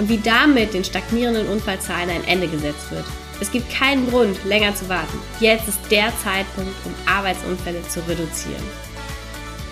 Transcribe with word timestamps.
und 0.00 0.08
wie 0.08 0.16
damit 0.18 0.72
den 0.72 0.82
stagnierenden 0.82 1.46
Unfallzahlen 1.46 2.08
ein 2.08 2.24
Ende 2.26 2.48
gesetzt 2.48 2.90
wird. 2.90 3.04
Es 3.38 3.52
gibt 3.52 3.70
keinen 3.70 4.08
Grund, 4.08 4.42
länger 4.46 4.74
zu 4.74 4.88
warten. 4.88 5.18
Jetzt 5.40 5.68
ist 5.68 5.78
der 5.90 6.10
Zeitpunkt, 6.24 6.74
um 6.86 6.94
Arbeitsunfälle 7.06 7.82
zu 7.82 8.00
reduzieren. 8.08 8.62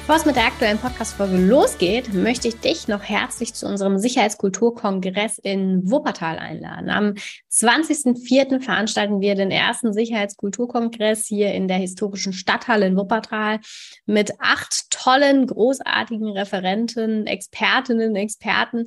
Bevor 0.09 0.20
es 0.20 0.24
mit 0.24 0.36
der 0.36 0.46
aktuellen 0.46 0.78
Podcast-Folge 0.78 1.36
losgeht, 1.36 2.14
möchte 2.14 2.48
ich 2.48 2.59
dich 2.60 2.88
noch 2.88 3.02
herzlich 3.02 3.52
zu 3.52 3.66
unserem 3.66 3.98
Sicherheitskulturkongress 3.98 5.36
in 5.36 5.83
Wuppertal 5.91 6.38
einladen. 6.38 6.88
Am 6.88 7.14
20.04. 7.52 8.62
veranstalten 8.62 9.20
wir 9.20 9.34
den 9.34 9.50
ersten 9.50 9.92
Sicherheitskulturkongress 9.92 11.27
hier 11.27 11.52
in 11.52 11.69
der 11.69 11.77
historischen 11.77 12.33
Stadthalle 12.33 12.86
in 12.86 12.97
Wuppertal 12.97 13.60
mit 14.06 14.33
acht 14.38 14.91
tollen, 14.91 15.47
großartigen 15.47 16.28
Referenten, 16.28 17.27
Expertinnen, 17.27 18.16
Experten, 18.16 18.86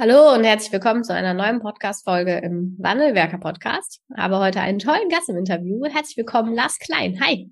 Hallo 0.00 0.32
und 0.32 0.44
herzlich 0.44 0.72
willkommen 0.72 1.02
zu 1.02 1.12
einer 1.12 1.34
neuen 1.34 1.58
Podcast-Folge 1.58 2.36
im 2.38 2.76
Wandelwerker 2.78 3.38
Podcast. 3.38 4.00
Habe 4.16 4.38
heute 4.38 4.60
einen 4.60 4.78
tollen 4.78 5.08
Gast 5.08 5.28
im 5.28 5.36
Interview. 5.36 5.84
Herzlich 5.86 6.16
willkommen, 6.16 6.54
Lars 6.54 6.78
Klein. 6.78 7.18
Hi. 7.20 7.50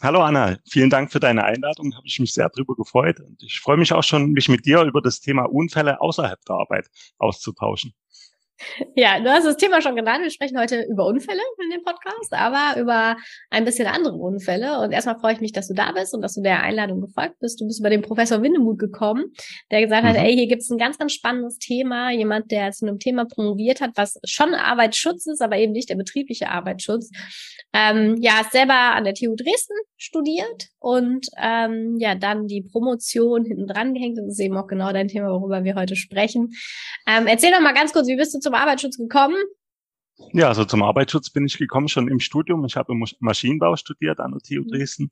Hallo 0.00 0.22
Anna, 0.22 0.56
vielen 0.66 0.88
Dank 0.88 1.12
für 1.12 1.20
deine 1.20 1.44
Einladung. 1.44 1.94
Habe 1.94 2.06
ich 2.06 2.18
mich 2.18 2.32
sehr 2.32 2.48
drüber 2.48 2.74
gefreut 2.76 3.20
und 3.20 3.42
ich 3.42 3.60
freue 3.60 3.76
mich 3.76 3.92
auch 3.92 4.02
schon, 4.02 4.32
mich 4.32 4.48
mit 4.48 4.64
dir 4.64 4.84
über 4.84 5.02
das 5.02 5.20
Thema 5.20 5.42
Unfälle 5.42 6.00
außerhalb 6.00 6.42
der 6.46 6.56
Arbeit 6.56 6.86
auszutauschen. 7.18 7.92
Ja, 8.94 9.20
du 9.20 9.30
hast 9.30 9.44
das 9.44 9.56
Thema 9.56 9.82
schon 9.82 9.96
genannt. 9.96 10.22
Wir 10.22 10.30
sprechen 10.30 10.58
heute 10.58 10.82
über 10.90 11.06
Unfälle 11.06 11.40
in 11.62 11.70
dem 11.70 11.82
Podcast, 11.82 12.32
aber 12.32 12.80
über 12.80 13.16
ein 13.50 13.64
bisschen 13.64 13.86
andere 13.86 14.14
Unfälle. 14.14 14.80
Und 14.80 14.92
erstmal 14.92 15.18
freue 15.18 15.34
ich 15.34 15.40
mich, 15.40 15.52
dass 15.52 15.68
du 15.68 15.74
da 15.74 15.92
bist 15.92 16.14
und 16.14 16.22
dass 16.22 16.34
du 16.34 16.42
der 16.42 16.62
Einladung 16.62 17.00
gefolgt 17.00 17.38
bist. 17.40 17.60
Du 17.60 17.66
bist 17.66 17.80
über 17.80 17.90
den 17.90 18.02
Professor 18.02 18.42
Windemuth 18.42 18.78
gekommen, 18.78 19.26
der 19.70 19.82
gesagt 19.82 20.04
mhm. 20.04 20.08
hat, 20.08 20.16
ey, 20.16 20.34
hier 20.34 20.46
gibt 20.46 20.62
es 20.62 20.70
ein 20.70 20.78
ganz, 20.78 20.96
ganz 20.98 21.12
spannendes 21.12 21.58
Thema. 21.58 22.10
Jemand, 22.10 22.50
der 22.50 22.70
zu 22.72 22.86
einem 22.86 22.98
Thema 22.98 23.26
promoviert 23.26 23.80
hat, 23.80 23.90
was 23.94 24.18
schon 24.24 24.54
Arbeitsschutz 24.54 25.26
ist, 25.26 25.42
aber 25.42 25.58
eben 25.58 25.72
nicht 25.72 25.90
der 25.90 25.96
betriebliche 25.96 26.48
Arbeitsschutz. 26.48 27.10
Ähm, 27.74 28.16
ja, 28.20 28.38
hast 28.38 28.52
selber 28.52 28.94
an 28.94 29.04
der 29.04 29.12
TU 29.12 29.34
Dresden 29.36 29.74
studiert 29.96 30.68
und 30.78 31.26
ähm, 31.42 31.96
ja, 31.98 32.14
dann 32.14 32.46
die 32.46 32.62
Promotion 32.62 33.44
hinten 33.44 33.66
dran 33.66 33.92
gehängt. 33.92 34.16
Das 34.16 34.26
ist 34.26 34.40
eben 34.40 34.56
auch 34.56 34.66
genau 34.66 34.92
dein 34.92 35.08
Thema, 35.08 35.28
worüber 35.28 35.64
wir 35.64 35.74
heute 35.74 35.96
sprechen. 35.96 36.52
Ähm, 37.06 37.26
erzähl 37.26 37.50
doch 37.52 37.60
mal 37.60 37.74
ganz 37.74 37.92
kurz, 37.92 38.06
wie 38.08 38.16
bist 38.16 38.34
du 38.34 38.45
zum 38.46 38.54
Arbeitsschutz 38.54 38.96
gekommen? 38.96 39.36
Ja, 40.32 40.48
also 40.48 40.64
zum 40.64 40.82
Arbeitsschutz 40.82 41.30
bin 41.30 41.44
ich 41.44 41.58
gekommen 41.58 41.88
schon 41.88 42.08
im 42.08 42.20
Studium. 42.20 42.64
Ich 42.64 42.76
habe 42.76 42.94
Maschinenbau 43.18 43.76
studiert 43.76 44.20
an 44.20 44.32
der 44.32 44.40
TU 44.40 44.62
mhm. 44.62 44.68
Dresden. 44.68 45.10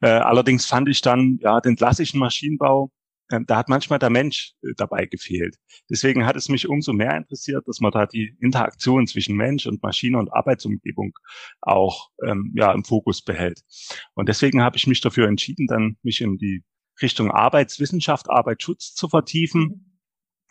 Äh, 0.00 0.08
allerdings 0.08 0.66
fand 0.66 0.88
ich 0.88 1.00
dann 1.00 1.38
ja 1.40 1.60
den 1.60 1.76
klassischen 1.76 2.20
Maschinenbau, 2.20 2.92
äh, 3.30 3.40
da 3.46 3.56
hat 3.56 3.68
manchmal 3.68 3.98
der 3.98 4.10
Mensch 4.10 4.52
äh, 4.62 4.74
dabei 4.76 5.06
gefehlt. 5.06 5.56
Deswegen 5.90 6.26
hat 6.26 6.36
es 6.36 6.48
mich 6.50 6.68
umso 6.68 6.92
mehr 6.92 7.16
interessiert, 7.16 7.66
dass 7.66 7.80
man 7.80 7.90
da 7.90 8.06
die 8.06 8.36
Interaktion 8.40 9.06
zwischen 9.06 9.34
Mensch 9.34 9.66
und 9.66 9.82
Maschine 9.82 10.18
und 10.18 10.32
Arbeitsumgebung 10.32 11.14
auch 11.62 12.10
ähm, 12.24 12.52
ja 12.54 12.70
im 12.72 12.84
Fokus 12.84 13.22
behält. 13.22 13.62
Und 14.14 14.28
deswegen 14.28 14.62
habe 14.62 14.76
ich 14.76 14.86
mich 14.86 15.00
dafür 15.00 15.26
entschieden, 15.26 15.66
dann 15.66 15.96
mich 16.02 16.20
in 16.20 16.36
die 16.36 16.62
Richtung 17.00 17.30
Arbeitswissenschaft, 17.30 18.30
Arbeitsschutz 18.30 18.94
zu 18.94 19.08
vertiefen 19.08 19.96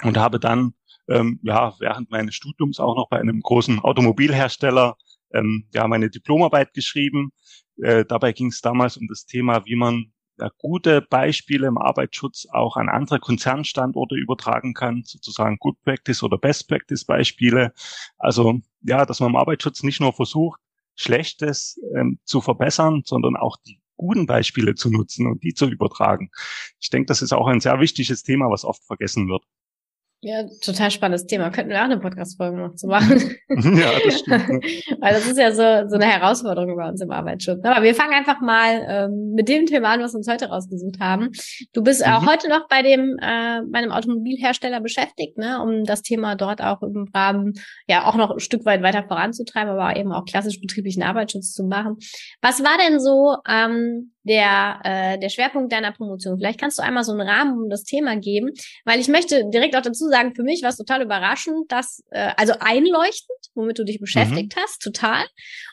mhm. 0.02 0.08
und 0.08 0.18
habe 0.18 0.40
dann 0.40 0.74
ähm, 1.10 1.40
ja, 1.44 1.74
während 1.80 2.12
meines 2.12 2.36
Studiums 2.36 2.80
auch 2.80 2.96
noch 2.96 3.10
bei 3.10 3.20
einem 3.20 3.42
großen 3.42 3.80
Automobilhersteller 3.80 4.96
ähm, 5.34 5.68
ja, 5.74 5.88
meine 5.88 6.10
Diplomarbeit 6.10 6.74
geschrieben. 6.74 7.32
Äh, 7.82 8.06
dabei 8.06 8.34
ging 8.34 8.48
es 8.48 8.62
damals 8.62 8.98
um 8.98 9.08
das 9.08 9.26
Thema, 9.26 9.66
wie 9.66 9.76
man 9.76 10.14
ja, 10.40 10.50
gute 10.58 11.02
Beispiele 11.02 11.68
im 11.68 11.78
Arbeitsschutz 11.78 12.48
auch 12.52 12.76
an 12.78 12.90
andere 12.90 13.20
Konzernstandorte 13.20 14.16
übertragen 14.16 14.74
kann, 14.74 15.04
sozusagen 15.06 15.58
Good 15.58 15.82
Practice 15.84 16.24
oder 16.24 16.38
Best 16.38 16.68
Practice 16.68 17.06
Beispiele. 17.06 17.74
Also 18.18 18.60
ja, 18.82 19.06
dass 19.06 19.20
man 19.20 19.32
im 19.32 19.36
Arbeitsschutz 19.36 19.84
nicht 19.84 20.02
nur 20.02 20.14
versucht, 20.14 20.60
Schlechtes 20.96 21.80
ähm, 21.96 22.20
zu 22.24 22.42
verbessern, 22.42 23.02
sondern 23.06 23.36
auch 23.36 23.58
die 23.66 23.80
guten 23.96 24.26
Beispiele 24.26 24.76
zu 24.76 24.90
nutzen 24.92 25.28
und 25.28 25.44
die 25.44 25.54
zu 25.54 25.68
übertragen. 25.68 26.30
Ich 26.80 26.90
denke, 26.90 27.08
das 27.08 27.22
ist 27.22 27.34
auch 27.34 27.48
ein 27.48 27.62
sehr 27.62 27.80
wichtiges 27.80 28.24
Thema, 28.24 28.50
was 28.50 28.66
oft 28.66 28.84
vergessen 28.86 29.28
wird. 29.30 29.44
Ja, 30.26 30.46
total 30.62 30.90
spannendes 30.90 31.26
Thema. 31.26 31.50
Könnten 31.50 31.72
wir 31.72 31.80
auch 31.80 31.84
eine 31.84 32.00
Podcast-Folge 32.00 32.56
noch 32.56 32.76
zu 32.76 32.88
machen. 32.88 33.36
ja, 33.50 33.92
das 34.06 34.20
stimmt. 34.20 34.64
Weil 35.02 35.14
das 35.14 35.28
ist 35.28 35.38
ja 35.38 35.52
so, 35.52 35.90
so 35.90 35.96
eine 35.96 36.06
Herausforderung 36.06 36.78
bei 36.78 36.88
uns 36.88 37.02
im 37.02 37.12
Arbeitsschutz. 37.12 37.60
Aber 37.66 37.84
wir 37.84 37.94
fangen 37.94 38.14
einfach 38.14 38.40
mal 38.40 38.86
ähm, 38.88 39.34
mit 39.34 39.50
dem 39.50 39.66
Thema 39.66 39.90
an, 39.90 40.00
was 40.00 40.14
wir 40.14 40.20
uns 40.20 40.30
heute 40.30 40.46
rausgesucht 40.46 41.02
haben. 41.02 41.32
Du 41.74 41.84
bist 41.84 42.06
mhm. 42.06 42.14
auch 42.14 42.26
heute 42.26 42.48
noch 42.48 42.70
bei 42.70 42.82
dem, 42.82 43.18
äh, 43.22 43.64
bei 43.70 43.80
einem 43.80 43.92
Automobilhersteller 43.92 44.80
beschäftigt, 44.80 45.38
ne, 45.38 45.62
um 45.62 45.84
das 45.84 46.04
Thema 46.04 46.36
dort 46.38 46.62
auch 46.62 46.82
im 46.84 47.10
Rahmen, 47.14 47.56
ja, 47.88 48.06
auch 48.06 48.16
noch 48.16 48.32
ein 48.32 48.40
Stück 48.40 48.64
weit 48.64 48.82
weiter 48.82 49.04
voranzutreiben, 49.04 49.74
aber 49.74 50.00
eben 50.00 50.14
auch 50.14 50.24
klassisch 50.24 50.62
betrieblichen 50.62 51.04
Arbeitsschutz 51.04 51.52
zu 51.52 51.66
machen. 51.66 51.98
Was 52.42 52.64
war 52.64 52.78
denn 52.78 53.02
so 53.02 53.36
ähm, 53.46 54.13
der, 54.24 54.80
äh, 54.84 55.20
der 55.20 55.30
Schwerpunkt 55.30 55.72
deiner 55.72 55.92
Promotion. 55.92 56.38
Vielleicht 56.38 56.60
kannst 56.60 56.80
du 56.80 56.84
einmal 56.84 57.04
so 57.04 57.12
einen 57.12 57.28
Rahmen 57.28 57.64
um 57.64 57.70
das 57.70 57.84
Thema 57.84 58.16
geben, 58.16 58.52
weil 58.86 59.00
ich 59.00 59.08
möchte 59.08 59.50
direkt 59.50 59.76
auch 59.76 59.82
dazu 59.82 60.08
sagen, 60.08 60.34
für 60.36 60.44
mich 60.44 60.62
war 60.64 60.70
es 60.70 60.78
total 60.78 61.02
überraschend, 61.02 61.72
dass, 61.72 62.04
äh, 62.12 62.32
also 62.38 62.54
einleuchtend, 62.60 63.38
womit 63.54 63.80
du 63.80 63.84
dich 63.84 64.00
beschäftigt 64.00 64.56
mhm. 64.56 64.62
hast, 64.62 64.82
total. 64.82 65.26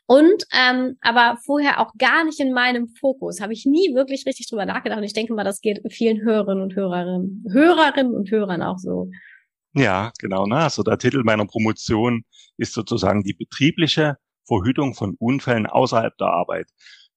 Und 0.06 0.44
ähm, 0.52 0.96
aber 1.00 1.38
vorher 1.44 1.80
auch 1.80 1.92
gar 1.96 2.24
nicht 2.24 2.40
in 2.40 2.52
meinem 2.52 2.88
Fokus. 2.88 3.40
Habe 3.40 3.52
ich 3.52 3.66
nie 3.66 3.94
wirklich 3.94 4.24
richtig 4.26 4.48
drüber 4.48 4.66
nachgedacht. 4.66 4.98
Und 4.98 5.04
ich 5.04 5.12
denke 5.12 5.32
mal, 5.34 5.44
das 5.44 5.60
geht 5.60 5.80
vielen 5.90 6.20
Hörerinnen 6.22 6.62
und 6.62 6.74
Hörerinnen, 6.74 7.44
Hörerinnen 7.52 8.14
und 8.14 8.30
Hörern 8.30 8.62
auch 8.62 8.78
so. 8.78 9.08
Ja, 9.74 10.10
genau. 10.18 10.46
Ne? 10.46 10.56
Also 10.56 10.82
der 10.82 10.98
Titel 10.98 11.22
meiner 11.22 11.46
Promotion 11.46 12.24
ist 12.56 12.72
sozusagen 12.72 13.22
die 13.22 13.34
betriebliche 13.34 14.16
Verhütung 14.46 14.94
von 14.94 15.14
Unfällen 15.18 15.66
außerhalb 15.66 16.16
der 16.18 16.26
Arbeit. 16.26 16.66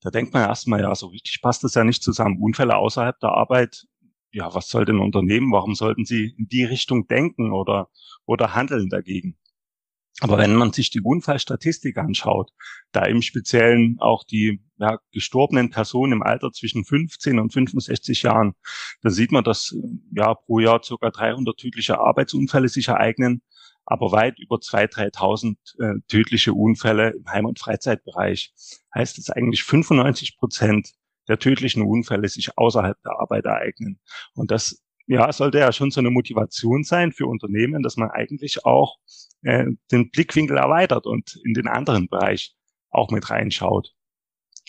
Da 0.04 0.10
denkt 0.12 0.34
man 0.34 0.44
erstmal, 0.44 0.82
ja, 0.82 0.94
so 0.94 1.08
richtig 1.08 1.42
passt 1.42 1.64
das 1.64 1.76
ja 1.76 1.84
nicht 1.86 2.04
zusammen. 2.04 2.42
Unfälle 2.42 2.76
außerhalb 2.76 3.18
der 3.22 3.30
Arbeit, 3.30 3.86
ja, 4.32 4.54
was 4.54 4.68
soll 4.68 4.84
denn 4.84 5.00
Unternehmen? 5.00 5.52
Warum 5.52 5.76
sollten 5.76 6.06
sie 6.06 6.36
in 6.38 6.48
die 6.48 6.66
Richtung 6.66 7.08
denken 7.08 7.54
oder, 7.54 7.90
oder 8.26 8.54
handeln 8.54 8.90
dagegen? 8.90 9.38
Aber 10.20 10.38
wenn 10.38 10.56
man 10.56 10.72
sich 10.74 10.90
die 10.90 11.02
Unfallstatistik 11.02 11.98
anschaut, 11.98 12.52
da 12.92 13.06
im 13.06 13.22
Speziellen 13.22 13.98
auch 14.00 14.24
die 14.24 14.62
ja, 14.78 15.00
gestorbenen 15.12 15.70
Personen 15.70 16.14
im 16.14 16.24
Alter 16.24 16.52
zwischen 16.52 16.86
15 16.86 17.40
und 17.40 17.52
65 17.52 18.24
Jahren, 18.24 18.54
dann 19.02 19.12
sieht 19.12 19.32
man, 19.32 19.44
dass 19.44 19.76
ja 20.16 20.36
pro 20.36 20.60
Jahr 20.60 20.84
circa 20.84 21.10
300 21.10 21.58
tödliche 21.58 22.00
Arbeitsunfälle 22.00 22.68
sich 22.68 22.90
ereignen 22.90 23.42
aber 23.86 24.12
weit 24.12 24.40
über 24.40 24.58
2.000, 24.58 25.14
3.000 25.16 25.56
äh, 25.80 26.02
tödliche 26.08 26.54
Unfälle 26.54 27.12
im 27.12 27.26
Heim- 27.28 27.46
und 27.46 27.60
Freizeitbereich. 27.60 28.54
Heißt 28.94 29.18
es 29.18 29.30
eigentlich 29.30 29.64
95 29.64 30.38
Prozent 30.38 30.94
der 31.28 31.40
tödlichen 31.40 31.84
Unfälle 31.84 32.28
sich 32.28 32.58
außerhalb 32.58 32.98
der 33.04 33.20
Arbeit 33.20 33.46
ereignen. 33.46 34.00
Und 34.34 34.52
das 34.52 34.82
ja, 35.06 35.32
sollte 35.32 35.60
ja 35.60 35.72
schon 35.72 35.92
so 35.92 36.00
eine 36.00 36.10
Motivation 36.10 36.84
sein 36.84 37.12
für 37.12 37.28
Unternehmen, 37.28 37.84
dass 37.84 37.98
man 37.98 38.10
eigentlich 38.10 38.66
auch 38.66 38.98
äh, 39.42 39.66
den 39.92 40.12
Blickwinkel 40.12 40.58
erweitert 40.58 41.06
und 41.06 41.40
in 41.44 41.54
den 41.54 41.68
anderen 41.68 42.08
Bereich 42.08 42.56
auch 42.90 43.12
mit 43.12 43.30
reinschaut. 43.30 43.94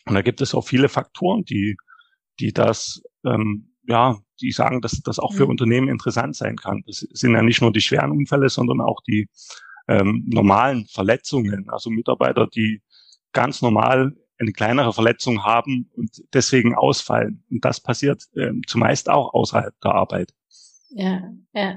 Und 0.06 0.14
da 0.14 0.22
gibt 0.22 0.40
es 0.40 0.54
auch 0.54 0.66
viele 0.66 0.88
Faktoren, 0.88 1.44
die, 1.44 1.76
die 2.40 2.52
das 2.52 3.02
ähm, 3.24 3.74
ja 3.86 4.18
die 4.40 4.52
sagen, 4.52 4.80
dass 4.80 5.00
das 5.02 5.18
auch 5.18 5.32
für 5.32 5.44
mhm. 5.44 5.50
Unternehmen 5.50 5.88
interessant 5.88 6.36
sein 6.36 6.56
kann. 6.56 6.82
Das 6.86 6.98
sind 6.98 7.32
ja 7.32 7.42
nicht 7.42 7.60
nur 7.60 7.72
die 7.72 7.80
schweren 7.80 8.10
Unfälle, 8.10 8.48
sondern 8.48 8.80
auch 8.80 9.00
die 9.06 9.28
ähm, 9.88 10.24
normalen 10.26 10.86
Verletzungen. 10.86 11.68
Also 11.68 11.90
Mitarbeiter, 11.90 12.46
die 12.46 12.82
ganz 13.32 13.62
normal 13.62 14.14
eine 14.38 14.52
kleinere 14.52 14.92
Verletzung 14.92 15.44
haben 15.44 15.90
und 15.96 16.22
deswegen 16.32 16.74
ausfallen. 16.74 17.44
Und 17.50 17.64
das 17.64 17.80
passiert 17.80 18.24
ähm, 18.36 18.62
zumeist 18.66 19.08
auch 19.08 19.32
außerhalb 19.32 19.74
der 19.82 19.92
Arbeit. 19.92 20.32
Ja, 20.90 21.22
ja. 21.52 21.76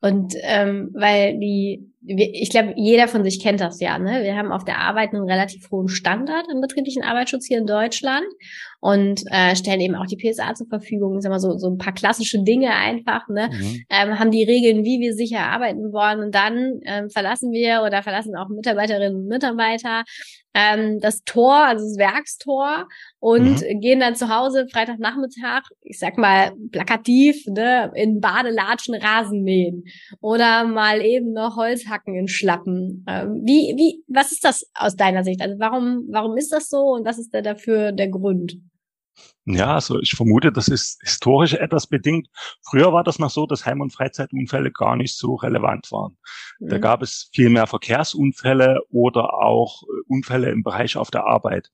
Und 0.00 0.34
ähm, 0.42 0.90
weil 0.94 1.38
die, 1.38 1.92
ich 2.06 2.50
glaube, 2.50 2.74
jeder 2.76 3.08
von 3.08 3.24
sich 3.24 3.42
kennt 3.42 3.60
das 3.60 3.80
ja. 3.80 3.98
Ne? 3.98 4.22
Wir 4.22 4.36
haben 4.36 4.52
auf 4.52 4.64
der 4.64 4.78
Arbeit 4.78 5.12
einen 5.12 5.28
relativ 5.28 5.68
hohen 5.70 5.88
Standard 5.88 6.46
im 6.52 6.60
betrieblichen 6.60 7.02
Arbeitsschutz 7.02 7.46
hier 7.46 7.58
in 7.58 7.66
Deutschland 7.66 8.26
und 8.80 9.22
äh, 9.32 9.56
stellen 9.56 9.80
eben 9.80 9.96
auch 9.96 10.06
die 10.06 10.16
PSA 10.16 10.54
zur 10.54 10.68
Verfügung. 10.68 11.20
Sag 11.20 11.30
mal 11.30 11.40
so 11.40 11.58
so 11.58 11.68
ein 11.68 11.78
paar 11.78 11.92
klassische 11.92 12.42
Dinge 12.42 12.70
einfach. 12.70 13.28
Ne? 13.28 13.50
Mhm. 13.52 13.84
Ähm, 13.90 14.18
haben 14.18 14.30
die 14.30 14.44
Regeln, 14.44 14.84
wie 14.84 15.00
wir 15.00 15.14
sicher 15.14 15.40
arbeiten 15.40 15.92
wollen 15.92 16.20
und 16.20 16.34
dann 16.34 16.80
ähm, 16.84 17.10
verlassen 17.10 17.50
wir 17.50 17.82
oder 17.84 18.02
verlassen 18.02 18.36
auch 18.36 18.48
Mitarbeiterinnen 18.48 19.16
und 19.16 19.26
Mitarbeiter 19.26 20.04
ähm, 20.58 20.98
das 21.00 21.22
Tor, 21.24 21.54
also 21.54 21.84
das 21.84 21.98
Werkstor 21.98 22.88
und 23.20 23.62
mhm. 23.62 23.80
gehen 23.80 24.00
dann 24.00 24.16
zu 24.16 24.28
Hause 24.28 24.66
Freitagnachmittag, 24.70 25.62
ich 25.82 25.98
sag 25.98 26.18
mal 26.18 26.52
plakativ, 26.72 27.46
ne, 27.46 27.92
in 27.94 28.20
Badelatschen 28.20 28.94
Rasen 28.94 29.44
mähen 29.44 29.84
oder 30.20 30.64
mal 30.64 31.00
eben 31.00 31.32
noch 31.32 31.56
Holz 31.56 31.87
hacken 31.88 32.14
in 32.14 32.28
Schlappen. 32.28 33.04
Ähm, 33.08 33.42
wie, 33.44 33.74
wie, 33.76 34.04
was 34.08 34.32
ist 34.32 34.44
das 34.44 34.64
aus 34.74 34.96
deiner 34.96 35.24
Sicht? 35.24 35.40
Also 35.40 35.56
warum, 35.58 36.06
warum 36.10 36.36
ist 36.36 36.52
das 36.52 36.68
so 36.68 36.94
und 36.94 37.04
was 37.04 37.18
ist 37.18 37.32
da 37.34 37.42
dafür 37.42 37.92
der 37.92 38.08
Grund? 38.08 38.58
Ja, 39.44 39.74
also 39.74 39.98
ich 40.00 40.12
vermute, 40.12 40.52
das 40.52 40.68
ist 40.68 41.00
historisch 41.02 41.54
etwas 41.54 41.86
bedingt. 41.86 42.28
Früher 42.62 42.92
war 42.92 43.02
das 43.02 43.18
noch 43.18 43.30
so, 43.30 43.46
dass 43.46 43.64
Heim- 43.64 43.80
und 43.80 43.92
Freizeitunfälle 43.92 44.70
gar 44.70 44.94
nicht 44.96 45.16
so 45.16 45.36
relevant 45.36 45.90
waren. 45.90 46.18
Mhm. 46.60 46.68
Da 46.68 46.78
gab 46.78 47.02
es 47.02 47.30
viel 47.32 47.48
mehr 47.48 47.66
Verkehrsunfälle 47.66 48.80
oder 48.90 49.34
auch 49.34 49.82
äh, 49.84 49.86
Unfälle 50.06 50.50
im 50.50 50.62
Bereich 50.62 50.96
auf 50.96 51.10
der 51.10 51.24
Arbeit. 51.24 51.70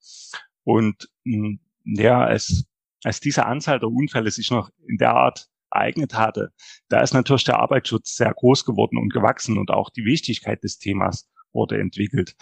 Und 0.62 1.08
hm, 1.25 1.58
ja, 1.84 2.25
als, 2.25 2.64
als 3.02 3.20
diese 3.20 3.44
Anzahl 3.44 3.81
der 3.81 3.90
Unfälle 3.90 4.31
sich 4.31 4.50
noch 4.50 4.70
in 4.87 4.96
der 4.99 5.14
Art 5.14 5.49
ereignet 5.75 6.15
hatte, 6.15 6.50
da 6.88 7.00
ist 7.00 7.15
natürlich 7.15 7.44
der 7.44 7.59
Arbeitsschutz 7.59 8.15
sehr 8.17 8.32
groß 8.32 8.65
geworden 8.65 8.99
und 8.99 9.12
gewachsen 9.12 9.59
und 9.59 9.71
auch 9.71 9.91
die 9.91 10.05
Wichtigkeit 10.05 10.62
des 10.62 10.79
Themas 10.79 11.29
wurde 11.53 11.79
entwickelt. 11.79 12.35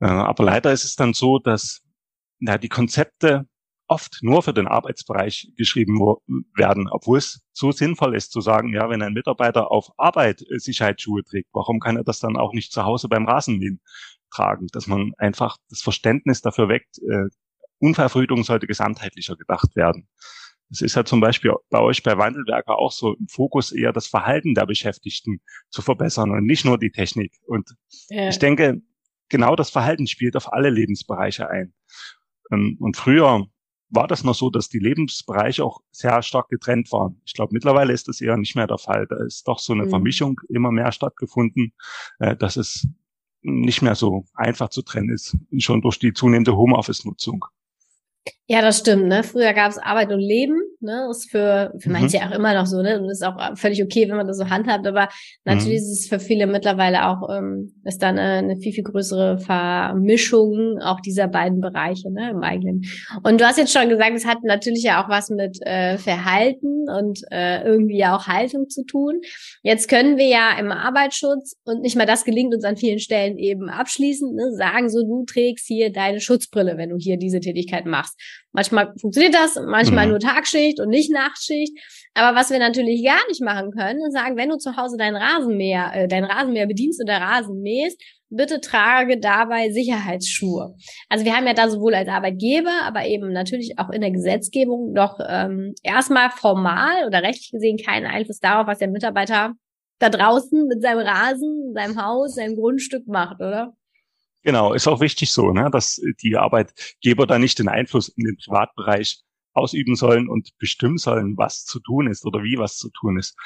Äh, 0.00 0.06
aber 0.06 0.44
leider 0.44 0.72
ist 0.72 0.84
es 0.84 0.96
dann 0.96 1.14
so, 1.14 1.38
dass 1.38 1.82
ja, 2.40 2.58
die 2.58 2.68
Konzepte 2.68 3.46
oft 3.88 4.18
nur 4.22 4.42
für 4.42 4.54
den 4.54 4.66
Arbeitsbereich 4.66 5.52
geschrieben 5.56 5.98
werden, 6.56 6.88
obwohl 6.90 7.18
es 7.18 7.42
so 7.52 7.72
sinnvoll 7.72 8.16
ist 8.16 8.32
zu 8.32 8.40
sagen, 8.40 8.72
ja, 8.72 8.88
wenn 8.88 9.02
ein 9.02 9.12
Mitarbeiter 9.12 9.70
auf 9.70 9.90
Arbeit 9.98 10.42
äh, 10.42 10.58
Sicherheitsschuhe 10.58 11.22
trägt, 11.24 11.50
warum 11.52 11.78
kann 11.78 11.96
er 11.96 12.04
das 12.04 12.18
dann 12.18 12.36
auch 12.36 12.52
nicht 12.54 12.72
zu 12.72 12.84
Hause 12.84 13.08
beim 13.08 13.28
Rasenmähen 13.28 13.80
tragen? 14.30 14.68
Dass 14.72 14.86
man 14.86 15.12
einfach 15.18 15.58
das 15.68 15.82
Verständnis 15.82 16.40
dafür 16.40 16.68
weckt, 16.68 16.98
äh, 16.98 17.28
Unfallverhütung 17.80 18.44
sollte 18.44 18.66
gesamtheitlicher 18.66 19.36
gedacht 19.36 19.76
werden. 19.76 20.08
Es 20.72 20.80
ist 20.80 20.96
ja 20.96 21.04
zum 21.04 21.20
Beispiel 21.20 21.52
bei 21.70 21.80
euch 21.80 22.02
bei 22.02 22.16
Wandelwerker 22.16 22.78
auch 22.78 22.92
so 22.92 23.14
im 23.14 23.28
Fokus 23.28 23.72
eher 23.72 23.92
das 23.92 24.06
Verhalten 24.06 24.54
der 24.54 24.66
Beschäftigten 24.66 25.40
zu 25.68 25.82
verbessern 25.82 26.30
und 26.30 26.46
nicht 26.46 26.64
nur 26.64 26.78
die 26.78 26.90
Technik. 26.90 27.34
Und 27.46 27.76
ja. 28.08 28.28
ich 28.28 28.38
denke, 28.38 28.80
genau 29.28 29.54
das 29.54 29.70
Verhalten 29.70 30.06
spielt 30.06 30.34
auf 30.34 30.52
alle 30.52 30.70
Lebensbereiche 30.70 31.48
ein. 31.50 31.74
Ähm, 32.50 32.78
und 32.80 32.96
früher 32.96 33.46
war 33.90 34.08
das 34.08 34.24
noch 34.24 34.34
so, 34.34 34.48
dass 34.48 34.70
die 34.70 34.78
Lebensbereiche 34.78 35.62
auch 35.62 35.80
sehr 35.90 36.22
stark 36.22 36.48
getrennt 36.48 36.90
waren. 36.90 37.20
Ich 37.26 37.34
glaube, 37.34 37.52
mittlerweile 37.52 37.92
ist 37.92 38.08
das 38.08 38.22
eher 38.22 38.38
nicht 38.38 38.56
mehr 38.56 38.66
der 38.66 38.78
Fall. 38.78 39.06
Da 39.06 39.22
ist 39.22 39.46
doch 39.46 39.58
so 39.58 39.74
eine 39.74 39.84
mhm. 39.84 39.90
Vermischung 39.90 40.40
immer 40.48 40.72
mehr 40.72 40.90
stattgefunden, 40.92 41.74
äh, 42.18 42.34
dass 42.34 42.56
es 42.56 42.88
nicht 43.42 43.82
mehr 43.82 43.94
so 43.94 44.24
einfach 44.34 44.70
zu 44.70 44.82
trennen 44.82 45.10
ist, 45.10 45.36
schon 45.58 45.82
durch 45.82 45.98
die 45.98 46.14
zunehmende 46.14 46.56
Homeoffice-Nutzung. 46.56 47.44
Ja, 48.46 48.62
das 48.62 48.78
stimmt. 48.78 49.06
Ne? 49.06 49.22
Früher 49.24 49.52
gab 49.52 49.70
es 49.70 49.78
Arbeit 49.78 50.12
und 50.12 50.20
Leben. 50.20 50.60
Ne? 50.82 51.04
Das 51.08 51.18
ist 51.18 51.30
für, 51.30 51.72
für 51.78 51.88
mhm. 51.88 51.92
manche 51.92 52.18
ja 52.18 52.28
auch 52.28 52.34
immer 52.34 52.54
noch 52.54 52.66
so. 52.66 52.82
Ne? 52.82 53.00
Und 53.00 53.10
ist 53.10 53.24
auch 53.24 53.56
völlig 53.56 53.82
okay, 53.82 54.08
wenn 54.08 54.16
man 54.16 54.26
das 54.26 54.38
so 54.38 54.48
handhabt. 54.48 54.86
Aber 54.86 55.08
natürlich 55.44 55.80
mhm. 55.80 55.86
ist 55.86 56.00
es 56.00 56.08
für 56.08 56.18
viele 56.18 56.46
mittlerweile 56.46 57.06
auch 57.06 57.28
ähm, 57.30 57.74
ist 57.84 58.02
dann 58.02 58.18
eine, 58.18 58.50
eine 58.50 58.56
viel 58.56 58.72
viel 58.72 58.84
größere 58.84 59.38
Vermischung 59.38 60.78
auch 60.82 61.00
dieser 61.00 61.28
beiden 61.28 61.60
Bereiche 61.60 62.10
ne? 62.10 62.30
im 62.30 62.42
eigenen. 62.42 62.82
Und 63.22 63.40
du 63.40 63.46
hast 63.46 63.58
jetzt 63.58 63.72
schon 63.72 63.88
gesagt, 63.88 64.12
es 64.14 64.26
hat 64.26 64.38
natürlich 64.42 64.82
ja 64.82 65.02
auch 65.02 65.08
was 65.08 65.30
mit 65.30 65.58
äh, 65.62 65.98
Verhalten 65.98 66.88
und 66.88 67.20
äh, 67.30 67.62
irgendwie 67.64 67.98
ja 67.98 68.16
auch 68.16 68.26
Haltung 68.26 68.68
zu 68.68 68.84
tun. 68.84 69.20
Jetzt 69.62 69.88
können 69.88 70.16
wir 70.16 70.26
ja 70.26 70.58
im 70.58 70.72
Arbeitsschutz 70.72 71.56
und 71.64 71.82
nicht 71.82 71.96
mal 71.96 72.06
das 72.06 72.24
gelingt 72.24 72.54
uns 72.54 72.64
an 72.64 72.76
vielen 72.76 72.98
Stellen 72.98 73.38
eben 73.38 73.68
abschließend 73.68 74.34
ne? 74.34 74.52
sagen 74.54 74.88
so, 74.88 75.02
du 75.02 75.24
trägst 75.24 75.66
hier 75.66 75.92
deine 75.92 76.20
Schutzbrille, 76.20 76.76
wenn 76.76 76.90
du 76.90 76.96
hier 76.98 77.16
diese 77.16 77.40
Tätigkeit 77.40 77.86
machst. 77.86 78.18
Manchmal 78.52 78.92
funktioniert 79.00 79.34
das, 79.34 79.58
manchmal 79.66 80.06
mhm. 80.06 80.10
nur 80.10 80.20
Tagschicht 80.20 80.71
und 80.80 80.88
nicht 80.88 81.10
Nachtschicht. 81.10 81.72
Aber 82.14 82.36
was 82.38 82.50
wir 82.50 82.58
natürlich 82.58 83.04
gar 83.04 83.26
nicht 83.28 83.42
machen 83.42 83.70
können, 83.70 84.00
ist 84.06 84.14
sagen, 84.14 84.36
wenn 84.36 84.50
du 84.50 84.58
zu 84.58 84.76
Hause 84.76 84.96
dein 84.96 85.16
Rasenmäher, 85.16 85.92
äh, 85.94 86.08
dein 86.08 86.24
Rasenmäher 86.24 86.66
bedienst 86.66 87.02
oder 87.02 87.18
Rasen 87.18 87.60
mähst, 87.62 88.00
bitte 88.32 88.60
trage 88.60 89.18
dabei 89.18 89.70
Sicherheitsschuhe. 89.70 90.74
Also 91.08 91.24
wir 91.24 91.36
haben 91.36 91.46
ja 91.46 91.54
da 91.54 91.68
sowohl 91.68 91.94
als 91.94 92.08
Arbeitgeber, 92.08 92.72
aber 92.84 93.06
eben 93.06 93.32
natürlich 93.32 93.78
auch 93.78 93.90
in 93.90 94.00
der 94.00 94.10
Gesetzgebung 94.10 94.94
doch 94.94 95.18
ähm, 95.26 95.74
erstmal 95.82 96.30
formal 96.30 97.06
oder 97.06 97.22
rechtlich 97.22 97.50
gesehen 97.50 97.76
keinen 97.76 98.06
Einfluss 98.06 98.38
darauf, 98.38 98.66
was 98.66 98.78
der 98.78 98.88
Mitarbeiter 98.88 99.52
da 99.98 100.08
draußen 100.08 100.66
mit 100.66 100.82
seinem 100.82 101.06
Rasen, 101.06 101.72
seinem 101.74 102.02
Haus, 102.02 102.34
seinem 102.34 102.56
Grundstück 102.56 103.06
macht, 103.06 103.36
oder? 103.36 103.74
Genau, 104.42 104.72
ist 104.72 104.88
auch 104.88 105.00
wichtig 105.00 105.30
so, 105.30 105.52
ne, 105.52 105.68
dass 105.70 106.00
die 106.22 106.36
Arbeitgeber 106.36 107.26
da 107.26 107.38
nicht 107.38 107.60
den 107.60 107.68
Einfluss 107.68 108.08
in 108.08 108.24
den 108.24 108.36
Privatbereich 108.36 109.20
ausüben 109.54 109.96
sollen 109.96 110.28
und 110.28 110.56
bestimmen 110.58 110.98
sollen, 110.98 111.36
was 111.36 111.64
zu 111.64 111.80
tun 111.80 112.06
ist 112.06 112.24
oder 112.24 112.42
wie 112.42 112.58
was 112.58 112.76
zu 112.76 112.90
tun 112.90 113.18
ist. 113.18 113.36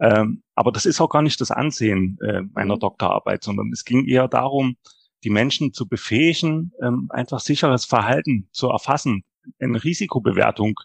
Ähm, 0.00 0.42
aber 0.54 0.72
das 0.72 0.86
ist 0.86 1.00
auch 1.00 1.08
gar 1.08 1.22
nicht 1.22 1.40
das 1.40 1.50
Ansehen 1.50 2.18
äh, 2.22 2.42
meiner 2.52 2.76
mhm. 2.76 2.80
Doktorarbeit, 2.80 3.42
sondern 3.42 3.70
es 3.72 3.84
ging 3.84 4.06
eher 4.06 4.28
darum, 4.28 4.76
die 5.24 5.30
Menschen 5.30 5.72
zu 5.72 5.88
befähigen, 5.88 6.72
ähm, 6.82 7.08
einfach 7.10 7.40
sicheres 7.40 7.84
Verhalten 7.84 8.48
zu 8.52 8.68
erfassen, 8.68 9.24
eine 9.60 9.82
Risikobewertung 9.82 10.78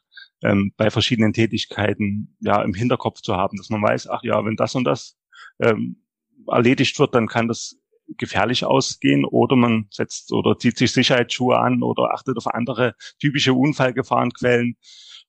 ähm, 0.44 0.74
bei 0.78 0.90
verschiedenen 0.90 1.34
Tätigkeiten 1.34 2.36
ja 2.40 2.62
im 2.62 2.74
Hinterkopf 2.74 3.22
zu 3.22 3.36
haben, 3.36 3.58
dass 3.58 3.70
man 3.70 3.82
weiß, 3.82 4.08
ach 4.08 4.24
ja, 4.24 4.44
wenn 4.46 4.56
das 4.56 4.76
und 4.76 4.86
das 4.86 5.18
ähm, 5.60 6.04
erledigt 6.48 6.98
wird, 7.00 7.14
dann 7.14 7.28
kann 7.28 7.48
das 7.48 7.78
gefährlich 8.18 8.66
ausgehen 8.66 9.26
oder 9.26 9.56
man 9.56 9.88
setzt 9.92 10.32
oder 10.32 10.58
zieht 10.58 10.78
sich 10.78 10.92
Sicherheitsschuhe 10.92 11.58
an 11.58 11.84
oder 11.84 12.14
achtet 12.14 12.38
auf 12.38 12.48
andere 12.48 12.96
typische 13.20 13.54
Unfallgefahrenquellen 13.54 14.76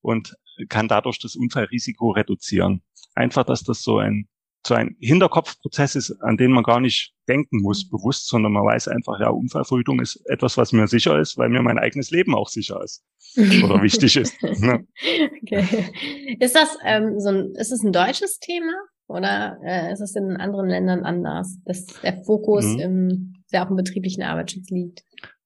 und 0.01 0.35
kann 0.69 0.89
dadurch 0.89 1.19
das 1.19 1.37
Unfallrisiko 1.37 2.11
reduzieren. 2.11 2.83
Einfach, 3.15 3.45
dass 3.45 3.62
das 3.62 3.83
so 3.83 3.99
ein 3.99 4.29
so 4.65 4.75
ein 4.75 4.97
Hinterkopfprozess 5.01 5.97
ist, 5.97 6.12
an 6.23 6.37
den 6.37 6.53
man 6.53 6.62
gar 6.62 6.81
nicht 6.81 7.15
denken 7.29 7.62
muss, 7.62 7.89
bewusst, 7.89 8.29
sondern 8.29 8.53
man 8.53 8.65
weiß 8.65 8.89
einfach, 8.89 9.19
ja, 9.19 9.29
Unfallverhütung 9.29 10.01
ist 10.01 10.23
etwas, 10.27 10.57
was 10.57 10.73
mir 10.73 10.87
sicher 10.87 11.19
ist, 11.19 11.37
weil 11.37 11.49
mir 11.49 11.62
mein 11.62 11.79
eigenes 11.79 12.11
Leben 12.11 12.35
auch 12.35 12.49
sicher 12.49 12.81
ist 12.83 13.05
oder 13.37 13.83
wichtig 13.83 14.17
ist. 14.17 14.41
Ne? 14.43 14.87
Okay. 15.43 16.37
Ist 16.39 16.55
das 16.55 16.79
ähm, 16.85 17.19
so 17.19 17.31
ein, 17.31 17.55
ist 17.57 17.73
es 17.73 17.83
ein 17.83 17.93
deutsches 17.93 18.39
Thema? 18.39 18.73
Oder 19.12 19.59
äh, 19.62 19.92
ist 19.92 20.00
es 20.00 20.16
in 20.16 20.37
anderen 20.37 20.69
Ländern 20.69 21.04
anders, 21.04 21.59
dass 21.64 21.87
der 22.02 22.23
Fokus 22.25 22.64
mhm. 22.64 22.81
im, 22.81 23.35
sehr 23.47 23.64
auch 23.64 23.71
im 23.71 23.76
betrieblichen 23.76 24.23
Arbeitsschutz 24.23 24.71
liegt? 24.71 25.02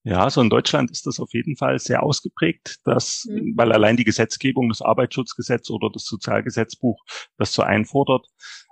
Ja, 0.06 0.18
so 0.18 0.24
also 0.24 0.42
in 0.42 0.50
Deutschland 0.50 0.92
ist 0.92 1.04
das 1.08 1.18
auf 1.18 1.34
jeden 1.34 1.56
Fall 1.56 1.80
sehr 1.80 2.04
ausgeprägt, 2.04 2.76
dass, 2.84 3.26
mhm. 3.28 3.54
weil 3.56 3.72
allein 3.72 3.96
die 3.96 4.04
Gesetzgebung, 4.04 4.68
das 4.68 4.80
Arbeitsschutzgesetz 4.80 5.68
oder 5.68 5.90
das 5.92 6.04
Sozialgesetzbuch 6.04 7.02
das 7.38 7.52
so 7.52 7.62
einfordert. 7.62 8.24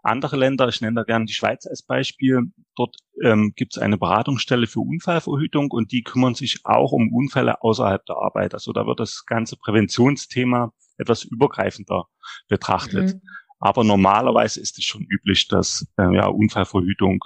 Andere 0.04 0.36
Länder, 0.36 0.68
ich 0.68 0.80
nenne 0.80 0.94
da 0.94 1.02
gerne 1.02 1.24
die 1.24 1.32
Schweiz 1.32 1.66
als 1.66 1.82
Beispiel, 1.82 2.52
dort 2.76 2.94
ähm, 3.24 3.52
gibt 3.56 3.76
es 3.76 3.82
eine 3.82 3.98
Beratungsstelle 3.98 4.68
für 4.68 4.78
Unfallverhütung 4.78 5.72
und 5.72 5.90
die 5.90 6.02
kümmern 6.02 6.36
sich 6.36 6.60
auch 6.62 6.92
um 6.92 7.12
Unfälle 7.12 7.62
außerhalb 7.62 8.06
der 8.06 8.16
Arbeit. 8.16 8.54
Also 8.54 8.72
da 8.72 8.86
wird 8.86 9.00
das 9.00 9.24
ganze 9.26 9.56
Präventionsthema 9.56 10.72
etwas 10.98 11.24
übergreifender 11.24 12.06
betrachtet. 12.46 13.14
Mhm. 13.14 13.20
Aber 13.64 13.82
normalerweise 13.82 14.60
ist 14.60 14.76
es 14.76 14.84
schon 14.84 15.06
üblich, 15.08 15.48
dass 15.48 15.86
äh, 15.96 16.14
ja, 16.14 16.26
Unfallverhütung 16.26 17.20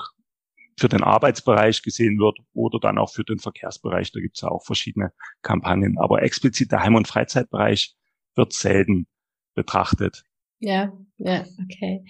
für 0.78 0.88
den 0.88 1.02
Arbeitsbereich 1.02 1.82
gesehen 1.82 2.20
wird 2.20 2.38
oder 2.52 2.78
dann 2.78 2.96
auch 2.96 3.12
für 3.12 3.24
den 3.24 3.40
Verkehrsbereich. 3.40 4.12
Da 4.12 4.20
gibt 4.20 4.36
es 4.36 4.42
ja 4.42 4.48
auch 4.48 4.64
verschiedene 4.64 5.12
Kampagnen. 5.42 5.98
Aber 5.98 6.22
explizit 6.22 6.70
der 6.70 6.84
Heim- 6.84 6.94
und 6.94 7.08
Freizeitbereich 7.08 7.96
wird 8.36 8.52
selten 8.52 9.08
betrachtet. 9.54 10.22
Ja, 10.60 10.92
ja, 11.16 11.44
okay. 11.60 12.04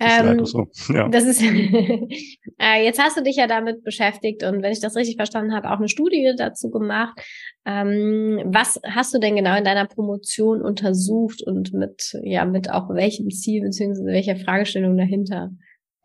Ähm, 0.00 0.46
so. 0.46 0.68
ja. 0.88 1.08
Das 1.08 1.24
ist 1.24 1.42
äh, 2.58 2.84
jetzt 2.84 2.98
hast 2.98 3.16
du 3.16 3.22
dich 3.22 3.36
ja 3.36 3.46
damit 3.46 3.84
beschäftigt 3.84 4.42
und 4.42 4.62
wenn 4.62 4.72
ich 4.72 4.80
das 4.80 4.96
richtig 4.96 5.16
verstanden 5.16 5.54
habe, 5.54 5.70
auch 5.70 5.78
eine 5.78 5.88
Studie 5.88 6.34
dazu 6.36 6.70
gemacht. 6.70 7.20
Ähm, 7.66 8.40
was 8.46 8.80
hast 8.84 9.12
du 9.12 9.18
denn 9.18 9.36
genau 9.36 9.56
in 9.56 9.64
deiner 9.64 9.86
Promotion 9.86 10.62
untersucht 10.62 11.42
und 11.42 11.74
mit 11.74 12.18
ja 12.22 12.46
mit 12.46 12.70
auch 12.70 12.88
welchem 12.88 13.30
Ziel 13.30 13.62
beziehungsweise 13.62 14.06
welcher 14.06 14.36
Fragestellung 14.36 14.96
dahinter? 14.96 15.50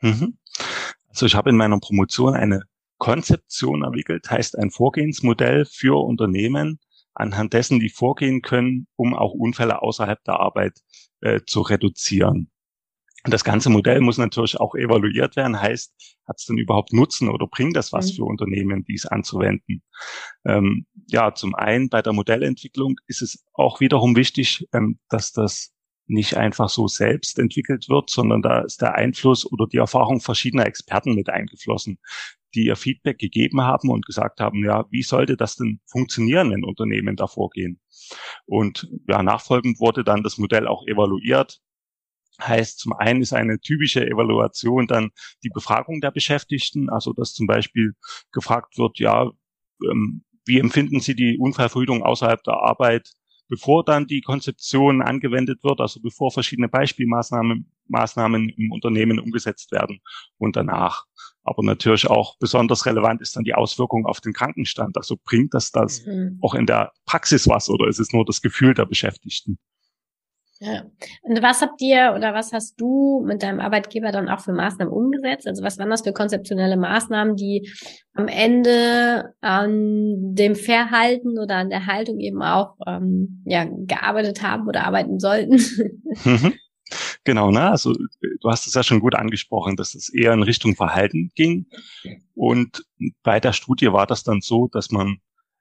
Mhm. 0.02 0.38
Also 1.08 1.26
ich 1.26 1.36
habe 1.36 1.50
in 1.50 1.56
meiner 1.56 1.80
Promotion 1.80 2.34
eine 2.34 2.64
Konzeption 2.98 3.84
entwickelt, 3.84 4.30
heißt 4.30 4.58
ein 4.58 4.72
Vorgehensmodell 4.72 5.66
für 5.66 6.04
Unternehmen, 6.04 6.80
anhand 7.14 7.54
dessen 7.54 7.80
die 7.80 7.90
vorgehen 7.90 8.42
können, 8.42 8.88
um 8.98 9.14
auch 9.14 9.34
Unfälle 9.34 9.82
außerhalb 9.82 10.22
der 10.26 10.40
Arbeit 10.40 10.80
äh, 11.22 11.40
zu 11.46 11.62
reduzieren. 11.62 12.52
Das 13.28 13.44
ganze 13.44 13.70
Modell 13.70 14.02
muss 14.02 14.18
natürlich 14.18 14.60
auch 14.60 14.76
evaluiert 14.76 15.36
werden, 15.36 15.60
heißt, 15.60 15.94
hat 16.28 16.38
es 16.38 16.46
denn 16.46 16.58
überhaupt 16.58 16.94
Nutzen 16.94 17.30
oder 17.30 17.48
bringt 17.48 17.76
das 17.76 17.92
was 17.92 18.12
mhm. 18.12 18.16
für 18.16 18.24
Unternehmen, 18.26 18.86
dies 18.86 19.06
anzuwenden? 19.06 19.82
Ähm, 20.46 20.86
ja, 21.08 21.34
zum 21.34 21.56
einen 21.56 21.90
bei 21.90 22.02
der 22.02 22.14
Modellentwicklung 22.14 22.98
ist 23.08 23.22
es 23.22 23.44
auch 23.54 23.80
wiederum 23.80 24.16
wichtig, 24.16 24.68
ähm, 24.74 25.00
dass 25.10 25.32
das 25.32 25.76
nicht 26.08 26.38
einfach 26.38 26.70
so 26.70 26.88
selbst 26.88 27.40
entwickelt 27.40 27.90
wird, 27.90 28.10
sondern 28.10 28.42
da 28.42 28.62
ist 28.62 28.82
der 28.82 28.96
Einfluss 28.96 29.52
oder 29.52 29.66
die 29.68 29.78
Erfahrung 29.78 30.22
verschiedener 30.22 30.68
Experten 30.68 31.16
mit 31.16 31.30
eingeflossen, 31.30 31.98
die 32.54 32.66
ihr 32.66 32.76
Feedback 32.76 33.18
gegeben 33.18 33.62
haben 33.62 33.90
und 33.90 34.06
gesagt 34.06 34.40
haben, 34.40 34.64
ja, 34.64 34.86
wie 34.92 35.04
sollte 35.04 35.36
das 35.36 35.56
denn 35.56 35.82
funktionieren, 35.88 36.52
wenn 36.52 36.64
Unternehmen 36.64 37.16
da 37.16 37.28
vorgehen? 37.28 37.80
Und 38.46 38.88
ja, 39.08 39.24
nachfolgend 39.24 39.80
wurde 39.80 40.04
dann 40.04 40.24
das 40.24 40.38
Modell 40.38 40.68
auch 40.68 40.86
evaluiert. 40.88 41.60
Heißt, 42.42 42.80
zum 42.80 42.94
einen 42.94 43.22
ist 43.22 43.34
eine 43.34 43.60
typische 43.60 44.06
Evaluation 44.06 44.88
dann 44.88 45.12
die 45.44 45.50
Befragung 45.50 46.02
der 46.02 46.12
Beschäftigten, 46.12 46.90
also 46.90 47.14
dass 47.14 47.34
zum 47.34 47.48
Beispiel 47.48 47.94
gefragt 48.32 48.78
wird, 48.78 49.00
ja, 49.00 49.32
ähm, 49.90 50.24
wie 50.46 50.60
empfinden 50.60 51.00
Sie 51.00 51.16
die 51.16 51.38
Unfallverhütung 51.38 52.04
außerhalb 52.04 52.44
der 52.44 52.56
Arbeit 52.56 53.12
bevor 53.48 53.84
dann 53.84 54.08
die 54.08 54.22
Konzeption 54.22 55.02
angewendet 55.02 55.64
wird, 55.64 55.80
also 55.80 56.02
bevor 56.02 56.32
verschiedene 56.32 56.68
Beispielmaßnahmen 56.68 57.72
Maßnahmen 57.88 58.50
im 58.50 58.72
Unternehmen 58.72 59.20
umgesetzt 59.20 59.72
werden 59.72 60.00
und 60.38 60.56
danach. 60.56 61.06
Aber 61.44 61.62
natürlich 61.62 62.08
auch 62.08 62.38
besonders 62.40 62.88
relevant 62.88 63.22
ist 63.22 63.36
dann 63.36 63.44
die 63.44 63.54
Auswirkung 63.54 64.08
auf 64.08 64.20
den 64.20 64.34
Krankenstand. 64.34 64.98
Also 64.98 65.18
bringt 65.24 65.54
das 65.54 65.72
das 65.72 66.04
mhm. 66.06 66.40
auch 66.42 66.56
in 66.56 66.66
der 66.66 66.92
Praxis 67.06 67.48
was 67.48 67.70
oder 67.70 67.88
ist 67.88 68.00
es 68.00 68.12
nur 68.12 68.26
das 68.26 68.42
Gefühl 68.42 68.74
der 68.74 68.86
Beschäftigten? 68.86 69.60
Ja. 70.60 70.84
Und 71.22 71.42
was 71.42 71.62
habt 71.62 71.82
ihr 71.82 72.14
oder 72.16 72.34
was 72.34 72.54
hast 72.54 72.80
du 72.80 73.22
mit 73.26 73.44
deinem 73.44 73.60
Arbeitgeber 73.60 74.12
dann 74.14 74.30
auch 74.30 74.40
für 74.40 74.54
Maßnahmen 74.54 74.94
umgesetzt? 74.94 75.48
Also 75.48 75.64
was 75.64 75.78
waren 75.78 75.90
das 75.90 76.04
für 76.04 76.14
konzeptionelle 76.14 76.78
Maßnahmen, 76.78 77.36
die 77.36 77.70
am 78.14 78.30
Ende 78.30 79.34
an 79.42 80.34
dem 80.34 80.56
Verhalten 80.56 81.38
oder 81.40 81.58
an 81.58 81.70
der 81.70 81.88
Haltung 81.88 82.20
eben 82.20 82.42
auch 82.42 82.76
ähm, 82.88 83.44
ja, 83.46 83.66
gearbeitet 83.70 84.42
haben 84.42 84.68
oder 84.68 84.86
arbeiten 84.86 85.20
sollten? 85.20 85.60
Mhm. 86.24 86.54
Genau, 87.24 87.50
ne? 87.52 87.72
Also 87.72 87.94
du 87.94 88.50
hast 88.50 88.68
es 88.68 88.76
ja 88.76 88.84
schon 88.84 89.00
gut 89.00 89.16
angesprochen, 89.16 89.76
dass 89.76 89.96
es 89.96 90.08
eher 90.14 90.34
in 90.34 90.44
Richtung 90.44 90.76
Verhalten 90.76 91.32
ging. 91.36 91.66
Und 92.36 92.86
bei 93.24 93.40
der 93.40 93.54
Studie 93.54 93.92
war 93.92 94.06
das 94.06 94.24
dann 94.24 94.42
so, 94.42 94.68
dass 94.68 94.92
man 94.92 95.18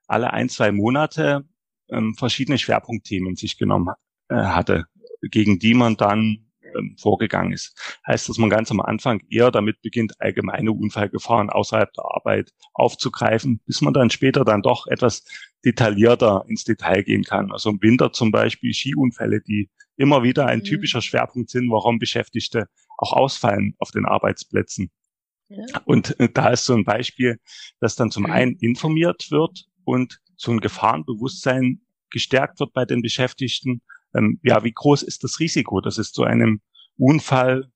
alle 0.07 0.31
ein, 0.31 0.49
zwei 0.49 0.71
Monate 0.71 1.43
ähm, 1.89 2.13
verschiedene 2.15 2.59
Schwerpunktthemen 2.59 3.35
sich 3.35 3.57
genommen 3.57 3.89
äh, 4.29 4.35
hatte, 4.35 4.85
gegen 5.21 5.59
die 5.59 5.73
man 5.73 5.97
dann 5.97 6.45
ähm, 6.75 6.95
vorgegangen 6.99 7.53
ist. 7.53 7.99
Heißt, 8.07 8.27
dass 8.29 8.37
man 8.37 8.49
ganz 8.49 8.71
am 8.71 8.81
Anfang 8.81 9.21
eher 9.29 9.51
damit 9.51 9.81
beginnt, 9.81 10.19
allgemeine 10.19 10.71
Unfallgefahren 10.71 11.49
außerhalb 11.49 11.91
der 11.93 12.05
Arbeit 12.05 12.51
aufzugreifen, 12.73 13.61
bis 13.65 13.81
man 13.81 13.93
dann 13.93 14.09
später 14.09 14.43
dann 14.43 14.61
doch 14.61 14.87
etwas 14.87 15.23
detaillierter 15.63 16.45
ins 16.47 16.63
Detail 16.63 17.03
gehen 17.03 17.23
kann. 17.23 17.51
Also 17.51 17.69
im 17.69 17.81
Winter 17.81 18.11
zum 18.11 18.31
Beispiel 18.31 18.73
Skiunfälle, 18.73 19.41
die 19.41 19.69
immer 19.97 20.23
wieder 20.23 20.47
ein 20.47 20.59
mhm. 20.59 20.63
typischer 20.63 21.01
Schwerpunkt 21.01 21.49
sind, 21.49 21.71
warum 21.71 21.99
Beschäftigte 21.99 22.67
auch 22.97 23.13
ausfallen 23.13 23.75
auf 23.79 23.91
den 23.91 24.05
Arbeitsplätzen. 24.05 24.91
Ja. 25.49 25.63
Und 25.85 26.19
äh, 26.19 26.29
da 26.31 26.49
ist 26.49 26.65
so 26.65 26.73
ein 26.73 26.83
Beispiel, 26.83 27.39
dass 27.79 27.95
dann 27.95 28.11
zum 28.11 28.23
mhm. 28.23 28.31
einen 28.31 28.55
informiert 28.57 29.31
wird 29.31 29.65
und 29.83 30.19
so 30.35 30.51
ein 30.51 30.59
Gefahrenbewusstsein 30.59 31.81
gestärkt 32.09 32.59
wird 32.59 32.73
bei 32.73 32.85
den 32.85 33.01
Beschäftigten 33.01 33.81
ähm, 34.15 34.39
ja, 34.43 34.63
wie 34.63 34.71
groß 34.71 35.03
ist 35.03 35.23
das 35.23 35.39
Risiko, 35.39 35.81
dass 35.81 35.97
es 35.97 36.11
zu 36.11 36.23
einem 36.23 36.61
Unfall 36.97 37.71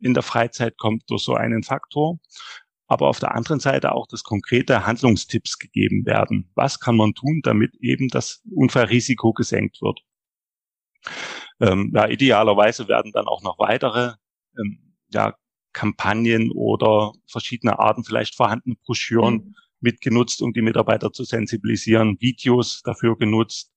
in 0.00 0.14
der 0.14 0.22
Freizeit 0.22 0.76
kommt 0.78 1.08
durch 1.08 1.22
so 1.22 1.34
einen 1.34 1.62
Faktor. 1.62 2.18
Aber 2.88 3.08
auf 3.08 3.18
der 3.18 3.34
anderen 3.34 3.58
Seite 3.58 3.92
auch 3.92 4.06
das 4.06 4.22
konkrete 4.22 4.86
Handlungstipps 4.86 5.58
gegeben 5.58 6.06
werden. 6.06 6.50
Was 6.54 6.78
kann 6.78 6.96
man 6.96 7.14
tun, 7.14 7.40
damit 7.42 7.74
eben 7.80 8.08
das 8.08 8.42
Unfallrisiko 8.54 9.32
gesenkt 9.32 9.82
wird? 9.82 10.00
Ähm, 11.60 11.92
ja, 11.94 12.08
idealerweise 12.08 12.86
werden 12.86 13.12
dann 13.12 13.26
auch 13.26 13.42
noch 13.42 13.58
weitere 13.58 14.14
ähm, 14.58 14.94
ja, 15.08 15.34
Kampagnen 15.72 16.52
oder 16.52 17.12
verschiedene 17.26 17.78
Arten 17.78 18.04
vielleicht 18.04 18.36
vorhandene 18.36 18.76
Broschüren 18.84 19.34
mhm. 19.34 19.54
mitgenutzt, 19.80 20.40
um 20.42 20.52
die 20.52 20.62
Mitarbeiter 20.62 21.12
zu 21.12 21.24
sensibilisieren, 21.24 22.20
Videos 22.20 22.82
dafür 22.82 23.16
genutzt 23.16 23.72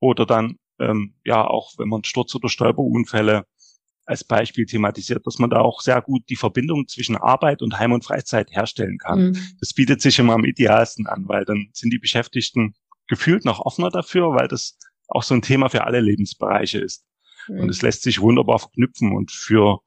oder 0.00 0.26
dann 0.26 0.58
ähm, 0.80 1.14
ja 1.24 1.46
auch 1.46 1.72
wenn 1.78 1.88
man 1.88 2.04
Sturz- 2.04 2.34
oder 2.34 2.48
Stolperunfälle 2.48 3.44
als 4.06 4.24
Beispiel 4.24 4.66
thematisiert, 4.66 5.24
dass 5.26 5.38
man 5.38 5.50
da 5.50 5.60
auch 5.60 5.80
sehr 5.80 6.02
gut 6.02 6.22
die 6.28 6.36
Verbindung 6.36 6.88
zwischen 6.88 7.16
Arbeit 7.16 7.62
und 7.62 7.78
Heim- 7.78 7.92
und 7.92 8.04
Freizeit 8.04 8.50
herstellen 8.50 8.98
kann. 8.98 9.28
Mhm. 9.28 9.38
Das 9.60 9.72
bietet 9.72 10.00
sich 10.02 10.18
immer 10.18 10.34
am 10.34 10.44
idealsten 10.44 11.06
an, 11.06 11.28
weil 11.28 11.44
dann 11.44 11.68
sind 11.72 11.92
die 11.92 11.98
Beschäftigten 11.98 12.74
gefühlt 13.06 13.44
noch 13.44 13.60
offener 13.60 13.90
dafür, 13.90 14.34
weil 14.34 14.48
das 14.48 14.76
auch 15.06 15.22
so 15.22 15.34
ein 15.34 15.42
Thema 15.42 15.68
für 15.68 15.84
alle 15.84 16.00
Lebensbereiche 16.00 16.80
ist. 16.80 17.04
Mhm. 17.46 17.60
Und 17.60 17.68
es 17.68 17.82
lässt 17.82 18.02
sich 18.02 18.20
wunderbar 18.20 18.58
verknüpfen 18.58 19.14
und 19.14 19.30
für, 19.30 19.80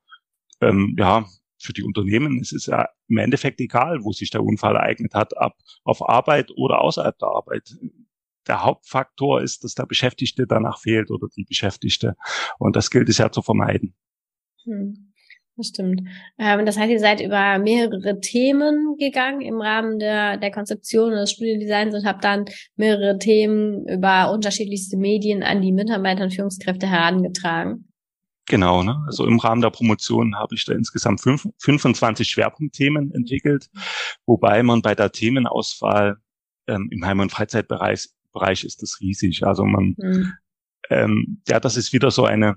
ähm, 0.62 0.96
ja, 0.98 1.26
für 1.58 1.74
die 1.74 1.84
Unternehmen 1.84 2.40
ist 2.40 2.54
es 2.54 2.66
ja 2.66 2.88
im 3.08 3.18
Endeffekt 3.18 3.60
egal, 3.60 4.04
wo 4.04 4.12
sich 4.12 4.30
der 4.30 4.44
Unfall 4.44 4.76
ereignet 4.76 5.14
hat, 5.14 5.36
ab 5.38 5.58
auf 5.84 6.08
Arbeit 6.08 6.52
oder 6.56 6.82
außerhalb 6.82 7.18
der 7.18 7.30
Arbeit 7.30 7.76
der 8.48 8.64
Hauptfaktor 8.64 9.42
ist, 9.42 9.64
dass 9.64 9.76
der 9.76 9.86
Beschäftigte 9.86 10.46
danach 10.48 10.80
fehlt 10.80 11.12
oder 11.12 11.28
die 11.36 11.46
Beschäftigte. 11.46 12.16
Und 12.60 12.76
das 12.76 12.90
gilt 12.90 13.10
es 13.10 13.18
ja 13.18 13.32
zu 13.32 13.42
vermeiden. 13.42 13.96
Hm. 14.64 15.14
Das 15.56 15.68
stimmt. 15.68 16.02
Ähm, 16.40 16.66
das 16.66 16.78
heißt, 16.78 16.90
ihr 16.90 17.00
seid 17.00 17.22
über 17.22 17.60
mehrere 17.60 18.20
Themen 18.20 18.96
gegangen 18.98 19.42
im 19.42 19.62
Rahmen 19.62 20.00
der, 20.00 20.38
der 20.38 20.50
Konzeption 20.50 21.12
des 21.12 21.32
Studiendesigns 21.32 21.94
und 21.94 22.06
habt 22.06 22.24
dann 22.24 22.46
mehrere 22.76 23.20
Themen 23.20 23.88
über 23.88 24.32
unterschiedlichste 24.32 24.98
Medien 24.98 25.44
an 25.44 25.62
die 25.62 25.72
Mitarbeiter 25.72 26.24
und 26.24 26.34
Führungskräfte 26.34 26.88
herangetragen. 26.88 27.88
Genau, 28.48 28.84
ne? 28.84 28.98
also 29.06 29.26
im 29.26 29.40
Rahmen 29.40 29.62
der 29.62 29.70
Promotion 29.70 30.36
habe 30.36 30.56
ich 30.56 30.66
da 30.66 30.74
insgesamt 30.74 31.22
fünf, 31.22 31.48
25 31.60 32.28
Schwerpunktthemen 32.28 33.12
entwickelt, 33.14 33.70
wobei 34.26 34.64
man 34.64 34.82
bei 34.82 34.96
der 34.96 35.12
Themenauswahl 35.12 36.18
ähm, 36.68 36.90
im 36.92 37.06
Heim- 37.06 37.22
und 37.22 37.32
Freizeitbereich 37.32 38.10
Bereich 38.34 38.64
ist 38.64 38.82
das 38.82 39.00
riesig. 39.00 39.44
Also 39.44 39.64
man, 39.64 39.96
mhm. 39.98 40.34
ähm, 40.90 41.42
ja, 41.48 41.60
das 41.60 41.78
ist 41.78 41.94
wieder 41.94 42.12
so 42.12 42.26
eine, 42.26 42.56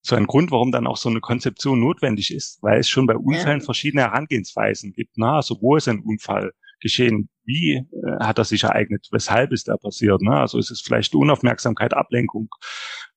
so 0.00 0.16
ein 0.16 0.26
Grund, 0.26 0.50
warum 0.50 0.70
dann 0.70 0.86
auch 0.86 0.96
so 0.96 1.08
eine 1.08 1.20
Konzeption 1.20 1.80
notwendig 1.80 2.32
ist, 2.32 2.62
weil 2.62 2.80
es 2.80 2.88
schon 2.88 3.06
bei 3.06 3.16
Unfällen 3.16 3.60
ja. 3.60 3.64
verschiedene 3.64 4.02
Herangehensweisen 4.02 4.92
gibt. 4.92 5.16
Ne? 5.16 5.30
Also 5.30 5.60
wo 5.60 5.76
ist 5.76 5.88
ein 5.88 6.00
Unfall 6.00 6.52
geschehen? 6.80 7.30
Wie 7.44 7.72
äh, 7.72 7.84
hat 8.20 8.38
er 8.38 8.44
sich 8.44 8.64
ereignet? 8.64 9.08
Weshalb 9.10 9.52
ist 9.52 9.68
er 9.68 9.78
passiert? 9.78 10.20
Ne? 10.20 10.38
Also 10.38 10.58
ist 10.58 10.70
es 10.70 10.82
vielleicht 10.82 11.14
Unaufmerksamkeit, 11.14 11.94
Ablenkung? 11.94 12.48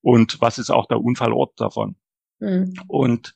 Und 0.01 0.39
was 0.39 0.59
ist 0.59 0.69
auch 0.69 0.87
der 0.87 1.01
Unfallort 1.01 1.59
davon? 1.59 1.97
Mhm. 2.39 2.73
Und 2.87 3.35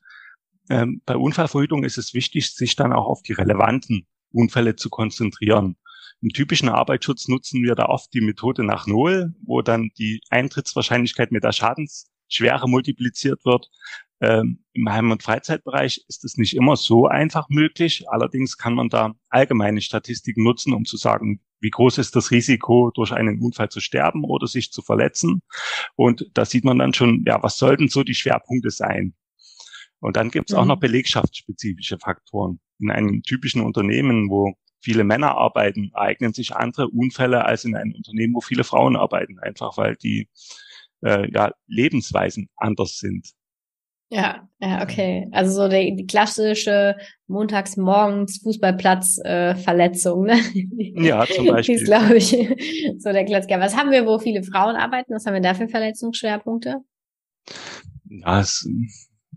ähm, 0.69 1.01
bei 1.05 1.17
Unfallverhütung 1.17 1.83
ist 1.83 1.97
es 1.97 2.13
wichtig, 2.13 2.53
sich 2.53 2.77
dann 2.77 2.93
auch 2.93 3.07
auf 3.07 3.21
die 3.21 3.33
relevanten 3.33 4.07
Unfälle 4.31 4.77
zu 4.77 4.89
konzentrieren. 4.89 5.75
Im 6.21 6.29
typischen 6.29 6.69
Arbeitsschutz 6.69 7.27
nutzen 7.27 7.63
wir 7.63 7.73
da 7.73 7.85
oft 7.85 8.13
die 8.13 8.21
Methode 8.21 8.63
nach 8.63 8.85
Null, 8.85 9.33
wo 9.43 9.61
dann 9.61 9.89
die 9.97 10.21
Eintrittswahrscheinlichkeit 10.29 11.31
mit 11.31 11.43
der 11.43 11.51
Schadensschwere 11.51 12.69
multipliziert 12.69 13.43
wird. 13.43 13.69
Ähm, 14.21 14.63
Im 14.73 14.87
Heim- 14.87 15.09
und 15.09 15.23
Freizeitbereich 15.23 16.05
ist 16.07 16.23
es 16.23 16.37
nicht 16.37 16.55
immer 16.55 16.75
so 16.75 17.07
einfach 17.07 17.49
möglich. 17.49 18.05
Allerdings 18.07 18.57
kann 18.57 18.75
man 18.75 18.89
da 18.89 19.15
allgemeine 19.29 19.81
Statistiken 19.81 20.43
nutzen, 20.43 20.73
um 20.73 20.85
zu 20.85 20.95
sagen, 20.95 21.41
wie 21.59 21.71
groß 21.71 21.97
ist 21.97 22.15
das 22.15 22.29
Risiko, 22.29 22.91
durch 22.93 23.11
einen 23.11 23.41
Unfall 23.41 23.69
zu 23.69 23.79
sterben 23.79 24.23
oder 24.23 24.45
sich 24.45 24.71
zu 24.71 24.83
verletzen. 24.83 25.41
Und 25.95 26.29
da 26.35 26.45
sieht 26.45 26.65
man 26.65 26.77
dann 26.77 26.93
schon, 26.93 27.23
ja, 27.25 27.41
was 27.41 27.57
sollten 27.57 27.87
so 27.87 28.03
die 28.03 28.15
Schwerpunkte 28.15 28.69
sein? 28.69 29.15
Und 29.99 30.17
dann 30.17 30.29
gibt 30.29 30.49
es 30.49 30.55
mhm. 30.55 30.61
auch 30.61 30.65
noch 30.65 30.79
belegschaftsspezifische 30.79 31.97
Faktoren. 31.97 32.59
In 32.79 32.91
einem 32.91 33.23
typischen 33.23 33.61
Unternehmen, 33.61 34.29
wo 34.29 34.55
viele 34.81 35.03
Männer 35.03 35.37
arbeiten, 35.37 35.91
eignen 35.93 36.33
sich 36.33 36.55
andere 36.55 36.89
Unfälle 36.89 37.45
als 37.45 37.65
in 37.65 37.75
einem 37.75 37.93
Unternehmen, 37.93 38.33
wo 38.33 38.41
viele 38.41 38.63
Frauen 38.63 38.95
arbeiten, 38.95 39.39
einfach 39.39 39.77
weil 39.77 39.95
die 39.95 40.29
äh, 41.03 41.31
ja, 41.31 41.51
Lebensweisen 41.67 42.49
anders 42.55 42.97
sind. 42.97 43.31
Ja, 44.13 44.49
ja, 44.59 44.83
okay. 44.83 45.29
Also 45.31 45.53
so 45.53 45.69
die, 45.69 45.95
die 45.95 46.05
klassische 46.05 46.97
montagsmorgens 47.27 48.41
Fußballplatz-Verletzung, 48.43 50.27
äh, 50.27 50.35
ne? 50.35 50.41
Ja, 51.07 51.25
zum 51.25 51.45
Beispiel. 51.45 51.77
Die 51.77 51.81
ist, 51.81 51.87
glaube 51.87 52.17
ich, 52.17 52.31
so 52.99 53.13
der 53.13 53.23
Klassiker. 53.23 53.61
Was 53.61 53.77
haben 53.77 53.91
wir, 53.91 54.05
wo 54.05 54.19
viele 54.19 54.43
Frauen 54.43 54.75
arbeiten? 54.75 55.13
Was 55.13 55.25
haben 55.25 55.35
wir 55.35 55.41
da 55.41 55.53
für 55.53 55.69
Verletzungsschwerpunkte? 55.69 56.81
Ja, 58.09 58.41
es 58.41 58.67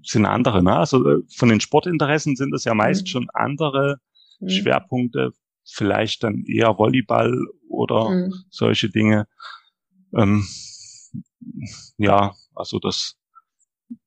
sind 0.03 0.27
andere, 0.27 0.61
ne? 0.65 0.77
Also 0.77 1.09
äh, 1.09 1.23
von 1.37 1.51
den 1.51 1.61
Sportinteressen 1.61 2.35
sind 2.35 2.53
es 2.53 2.65
ja 2.65 2.75
meist 2.75 3.03
mhm. 3.03 3.07
schon 3.07 3.27
andere 3.33 4.01
mhm. 4.41 4.49
Schwerpunkte, 4.49 5.33
vielleicht 5.65 6.23
dann 6.23 6.45
eher 6.45 6.79
Volleyball 6.79 7.35
oder 7.69 8.11
mhm. 8.11 8.35
solche 8.51 8.91
Dinge. 8.91 9.27
Ähm, 10.15 10.47
ja, 11.99 12.35
also 12.55 12.79
das 12.79 13.17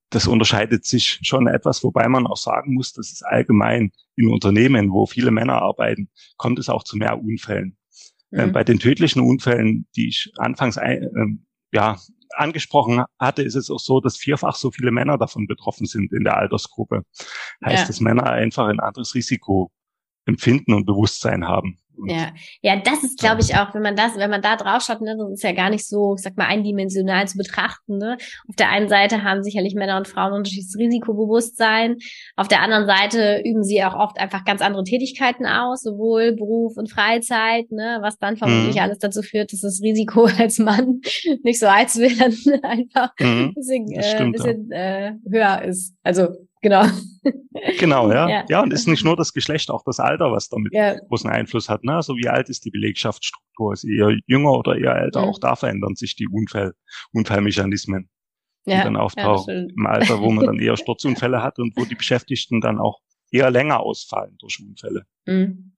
das 0.09 0.27
unterscheidet 0.27 0.85
sich 0.85 1.19
schon 1.23 1.47
etwas, 1.47 1.83
wobei 1.83 2.07
man 2.07 2.27
auch 2.27 2.37
sagen 2.37 2.73
muss, 2.73 2.93
dass 2.93 3.11
es 3.11 3.23
allgemein 3.23 3.91
in 4.15 4.29
Unternehmen, 4.29 4.91
wo 4.91 5.05
viele 5.05 5.31
Männer 5.31 5.61
arbeiten, 5.61 6.09
kommt 6.37 6.59
es 6.59 6.69
auch 6.69 6.83
zu 6.83 6.97
mehr 6.97 7.21
Unfällen. 7.21 7.77
Ähm, 8.31 8.45
mhm. 8.45 8.49
Äh, 8.49 8.51
bei 8.53 8.63
den 8.63 8.79
tödlichen 8.79 9.21
Unfällen, 9.21 9.87
die 9.95 10.07
ich 10.07 10.31
anfangs 10.37 10.77
ein, 10.77 11.03
äh, 11.03 11.75
ja, 11.75 11.99
angesprochen 12.31 13.03
hatte, 13.19 13.41
ist 13.41 13.55
es 13.55 13.69
auch 13.69 13.79
so, 13.79 13.99
dass 13.99 14.17
vierfach 14.17 14.55
so 14.55 14.71
viele 14.71 14.91
Männer 14.91 15.17
davon 15.17 15.47
betroffen 15.47 15.87
sind 15.87 16.11
in 16.13 16.23
der 16.23 16.37
Altersgruppe. 16.37 17.03
Heißt, 17.63 17.83
ja. 17.83 17.87
dass 17.87 17.99
Männer 17.99 18.25
einfach 18.27 18.67
ein 18.67 18.79
anderes 18.79 19.15
Risiko 19.15 19.71
empfinden 20.27 20.73
und 20.73 20.85
Bewusstsein 20.85 21.47
haben. 21.47 21.79
Ja, 22.05 22.31
ja, 22.61 22.79
das 22.79 23.03
ist, 23.03 23.19
glaube 23.19 23.41
ich, 23.41 23.55
auch, 23.55 23.73
wenn 23.73 23.81
man 23.81 23.95
das, 23.95 24.17
wenn 24.17 24.29
man 24.29 24.41
da 24.41 24.55
drauf 24.55 24.83
schaut, 24.83 25.01
ne, 25.01 25.15
das 25.17 25.31
ist 25.31 25.43
ja 25.43 25.51
gar 25.53 25.69
nicht 25.69 25.87
so, 25.87 26.15
ich 26.15 26.21
sag 26.21 26.37
mal, 26.37 26.45
eindimensional 26.45 27.27
zu 27.27 27.37
betrachten. 27.37 27.97
Ne? 27.97 28.17
Auf 28.47 28.55
der 28.55 28.69
einen 28.69 28.87
Seite 28.87 29.23
haben 29.23 29.43
sicherlich 29.43 29.73
Männer 29.73 29.97
und 29.97 30.07
Frauen 30.07 30.33
unterschiedliches 30.33 30.77
Risikobewusstsein. 30.77 31.97
Auf 32.35 32.47
der 32.47 32.61
anderen 32.61 32.85
Seite 32.85 33.41
üben 33.43 33.63
sie 33.63 33.83
auch 33.83 33.95
oft 33.95 34.19
einfach 34.19 34.45
ganz 34.45 34.61
andere 34.61 34.83
Tätigkeiten 34.83 35.45
aus, 35.45 35.81
sowohl 35.81 36.33
Beruf 36.33 36.77
und 36.77 36.91
Freizeit, 36.91 37.71
ne, 37.71 37.97
was 38.01 38.19
dann 38.19 38.37
vermutlich 38.37 38.75
mhm. 38.75 38.81
alles 38.81 38.99
dazu 38.99 39.23
führt, 39.23 39.51
dass 39.51 39.61
das 39.61 39.81
Risiko 39.81 40.25
als 40.37 40.59
Mann 40.59 41.01
nicht 41.43 41.59
so 41.59 41.67
als 41.67 41.97
werden 41.97 42.37
einfach 42.63 43.11
mhm. 43.19 43.53
bisschen, 43.55 43.91
äh, 43.91 44.31
bisschen 44.31 44.71
äh, 44.71 45.13
höher 45.29 45.63
ist. 45.63 45.95
Also 46.03 46.27
Genau. 46.61 46.85
Genau, 47.79 48.11
ja. 48.11 48.29
ja. 48.29 48.45
Ja, 48.49 48.63
und 48.63 48.73
ist 48.73 48.87
nicht 48.87 49.03
nur 49.03 49.15
das 49.15 49.33
Geschlecht, 49.33 49.69
auch 49.69 49.83
das 49.83 49.99
Alter, 49.99 50.31
was 50.31 50.49
damit 50.49 50.73
ja. 50.73 50.97
großen 51.07 51.29
Einfluss 51.29 51.69
hat. 51.69 51.83
Ne? 51.83 51.95
Also 51.95 52.15
wie 52.15 52.27
alt 52.29 52.49
ist 52.49 52.65
die 52.65 52.71
Belegschaftsstruktur? 52.71 53.73
Ist 53.73 53.83
eher 53.83 54.15
jünger 54.25 54.51
oder 54.51 54.77
eher 54.77 54.95
älter? 54.95 55.21
Mhm. 55.21 55.29
Auch 55.29 55.39
da 55.39 55.55
verändern 55.55 55.95
sich 55.95 56.15
die 56.15 56.27
Unfall, 56.27 56.73
Unfallmechanismen, 57.11 58.09
die 58.65 58.71
ja, 58.71 58.83
dann 58.83 58.95
auftauchen 58.95 59.73
im 59.75 59.85
Alter, 59.85 60.21
wo 60.21 60.31
man 60.31 60.45
dann 60.45 60.59
eher 60.59 60.77
Sturzunfälle 60.77 61.43
hat 61.43 61.59
und 61.59 61.75
wo 61.75 61.85
die 61.85 61.95
Beschäftigten 61.95 62.61
dann 62.61 62.79
auch 62.79 62.99
eher 63.31 63.51
länger 63.51 63.79
ausfallen 63.81 64.35
durch 64.39 64.59
Unfälle. 64.59 65.03
Mhm. 65.25 65.73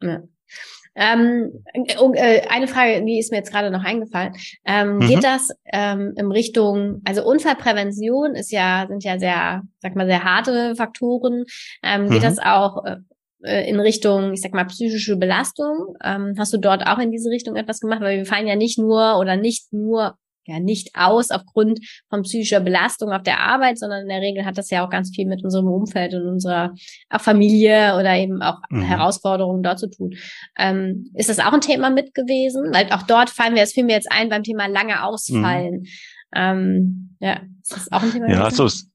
Ähm, 0.99 1.63
äh, 1.73 2.41
eine 2.49 2.67
Frage, 2.67 3.03
die 3.05 3.19
ist 3.19 3.31
mir 3.31 3.37
jetzt 3.37 3.51
gerade 3.51 3.71
noch 3.71 3.83
eingefallen. 3.83 4.33
Ähm, 4.65 4.97
mhm. 4.97 4.99
Geht 5.07 5.23
das 5.23 5.49
ähm, 5.71 6.13
in 6.17 6.31
Richtung, 6.31 7.01
also 7.05 7.25
Unfallprävention 7.25 8.35
ist 8.35 8.51
ja, 8.51 8.85
sind 8.87 9.03
ja 9.03 9.17
sehr, 9.17 9.63
sag 9.79 9.95
mal, 9.95 10.07
sehr 10.07 10.23
harte 10.23 10.75
Faktoren. 10.75 11.45
Ähm, 11.81 12.05
mhm. 12.05 12.09
Geht 12.09 12.23
das 12.23 12.37
auch 12.39 12.83
äh, 12.85 12.97
äh, 13.43 13.69
in 13.69 13.79
Richtung, 13.79 14.33
ich 14.33 14.41
sag 14.41 14.53
mal, 14.53 14.65
psychische 14.65 15.15
Belastung? 15.15 15.95
Ähm, 16.03 16.35
hast 16.37 16.53
du 16.53 16.57
dort 16.57 16.85
auch 16.85 16.99
in 16.99 17.11
diese 17.11 17.29
Richtung 17.29 17.55
etwas 17.55 17.79
gemacht? 17.79 18.01
Weil 18.01 18.17
wir 18.17 18.25
fallen 18.25 18.47
ja 18.47 18.57
nicht 18.57 18.77
nur 18.77 19.17
oder 19.17 19.37
nicht 19.37 19.71
nur 19.71 20.15
ja 20.45 20.59
nicht 20.59 20.91
aus 20.95 21.31
aufgrund 21.31 21.79
von 22.09 22.23
psychischer 22.23 22.59
Belastung 22.59 23.11
auf 23.11 23.23
der 23.23 23.39
Arbeit, 23.39 23.77
sondern 23.77 24.03
in 24.03 24.09
der 24.09 24.21
Regel 24.21 24.45
hat 24.45 24.57
das 24.57 24.69
ja 24.69 24.85
auch 24.85 24.89
ganz 24.89 25.11
viel 25.13 25.27
mit 25.27 25.43
unserem 25.43 25.67
Umfeld 25.67 26.13
und 26.13 26.27
unserer 26.27 26.73
Familie 27.17 27.95
oder 27.97 28.15
eben 28.15 28.41
auch 28.41 28.57
mhm. 28.69 28.81
Herausforderungen 28.81 29.63
dort 29.63 29.79
zu 29.79 29.89
tun. 29.89 30.15
Ähm, 30.57 31.11
ist 31.13 31.29
das 31.29 31.39
auch 31.39 31.53
ein 31.53 31.61
Thema 31.61 31.89
mit 31.89 32.13
gewesen? 32.13 32.71
Weil 32.73 32.91
auch 32.91 33.03
dort 33.03 33.29
fallen 33.29 33.55
wir, 33.55 33.63
es 33.63 33.73
fiel 33.73 33.85
mir 33.85 33.93
jetzt 33.93 34.11
ein 34.11 34.29
beim 34.29 34.43
Thema 34.43 34.67
lange 34.67 35.03
ausfallen. 35.03 35.81
Mhm. 35.81 35.87
Ähm, 36.35 37.17
ja, 37.19 37.41
ist 37.61 37.75
das 37.75 37.91
auch 37.91 38.03
ein 38.03 38.11
Thema? 38.11 38.29
Ja, 38.29 38.51
so 38.51 38.65
ist, 38.65 38.89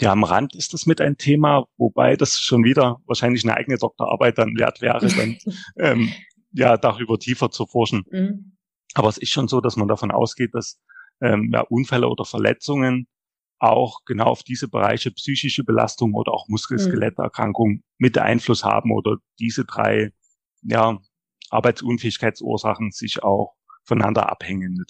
ja, 0.00 0.12
am 0.12 0.24
Rand 0.24 0.54
ist 0.54 0.74
das 0.74 0.86
mit 0.86 1.00
ein 1.00 1.16
Thema, 1.16 1.66
wobei 1.78 2.16
das 2.16 2.38
schon 2.38 2.64
wieder 2.64 2.98
wahrscheinlich 3.06 3.44
eine 3.44 3.56
eigene 3.56 3.78
Doktorarbeit 3.78 4.38
dann 4.38 4.56
wert 4.56 4.82
wäre, 4.82 5.06
dann 5.06 5.38
ähm, 5.78 6.12
ja 6.52 6.76
darüber 6.76 7.18
tiefer 7.18 7.50
zu 7.50 7.66
forschen. 7.66 8.04
Mhm. 8.10 8.55
Aber 8.94 9.08
es 9.08 9.18
ist 9.18 9.30
schon 9.30 9.48
so, 9.48 9.60
dass 9.60 9.76
man 9.76 9.88
davon 9.88 10.10
ausgeht, 10.10 10.54
dass 10.54 10.80
ähm, 11.20 11.50
ja, 11.52 11.60
Unfälle 11.62 12.08
oder 12.08 12.24
Verletzungen 12.24 13.08
auch 13.58 14.04
genau 14.04 14.26
auf 14.26 14.42
diese 14.42 14.68
Bereiche 14.68 15.10
psychische 15.10 15.64
Belastung 15.64 16.14
oder 16.14 16.32
auch 16.32 16.48
Muskel-Skeletterkrankung 16.48 17.70
mhm. 17.70 17.82
mit 17.98 18.18
Einfluss 18.18 18.64
haben 18.64 18.92
oder 18.92 19.16
diese 19.38 19.64
drei 19.64 20.12
ja, 20.62 20.98
Arbeitsunfähigkeitsursachen 21.50 22.90
sich 22.90 23.22
auch 23.22 23.54
voneinander 23.84 24.30
abhängen. 24.30 24.84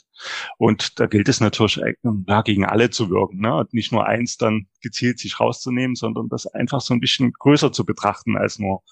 Und 0.59 0.99
da 0.99 1.07
gilt 1.07 1.29
es 1.29 1.41
natürlich 1.41 1.81
ja, 2.27 2.43
gegen 2.43 2.65
alle 2.65 2.91
zu 2.91 3.11
wirken. 3.11 3.41
Ne? 3.41 3.55
Und 3.55 3.75
nicht 3.75 3.93
nur 3.93 4.07
eins 4.07 4.39
dann 4.39 4.69
gezielt 4.81 5.19
sich 5.19 5.39
rauszunehmen, 5.39 5.95
sondern 5.95 6.29
das 6.29 6.47
einfach 6.47 6.81
so 6.81 6.95
ein 6.95 7.01
bisschen 7.01 7.33
größer 7.33 7.73
zu 7.73 7.85
betrachten 7.85 8.37
als 8.37 8.59
nur 8.59 8.83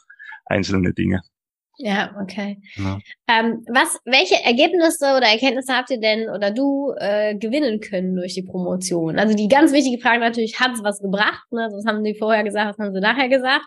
einzelne 0.45 0.93
Dinge. 0.93 1.23
Ja, 1.79 2.15
okay. 2.23 2.61
Ja. 2.77 2.99
Ähm, 3.27 3.65
was, 3.69 3.99
welche 4.05 4.37
Ergebnisse 4.45 5.17
oder 5.17 5.27
Erkenntnisse 5.27 5.75
habt 5.75 5.91
ihr 5.91 5.99
denn 5.99 6.31
oder 6.31 6.53
du 6.53 6.93
äh, 6.99 7.35
gewinnen 7.35 7.81
können 7.81 8.15
durch 8.15 8.35
die 8.35 8.43
Promotion? 8.43 9.19
Also 9.19 9.35
die 9.35 9.49
ganz 9.49 9.73
wichtige 9.73 10.01
Frage 10.01 10.21
natürlich, 10.21 10.61
hat 10.61 10.73
es 10.75 10.85
was 10.85 11.01
gebracht? 11.01 11.45
Ne? 11.51 11.65
Also 11.65 11.79
was 11.79 11.87
haben 11.87 12.05
die 12.05 12.15
vorher 12.15 12.45
gesagt, 12.45 12.79
was 12.79 12.85
haben 12.85 12.95
sie 12.95 13.01
nachher 13.01 13.29
gesagt? 13.29 13.65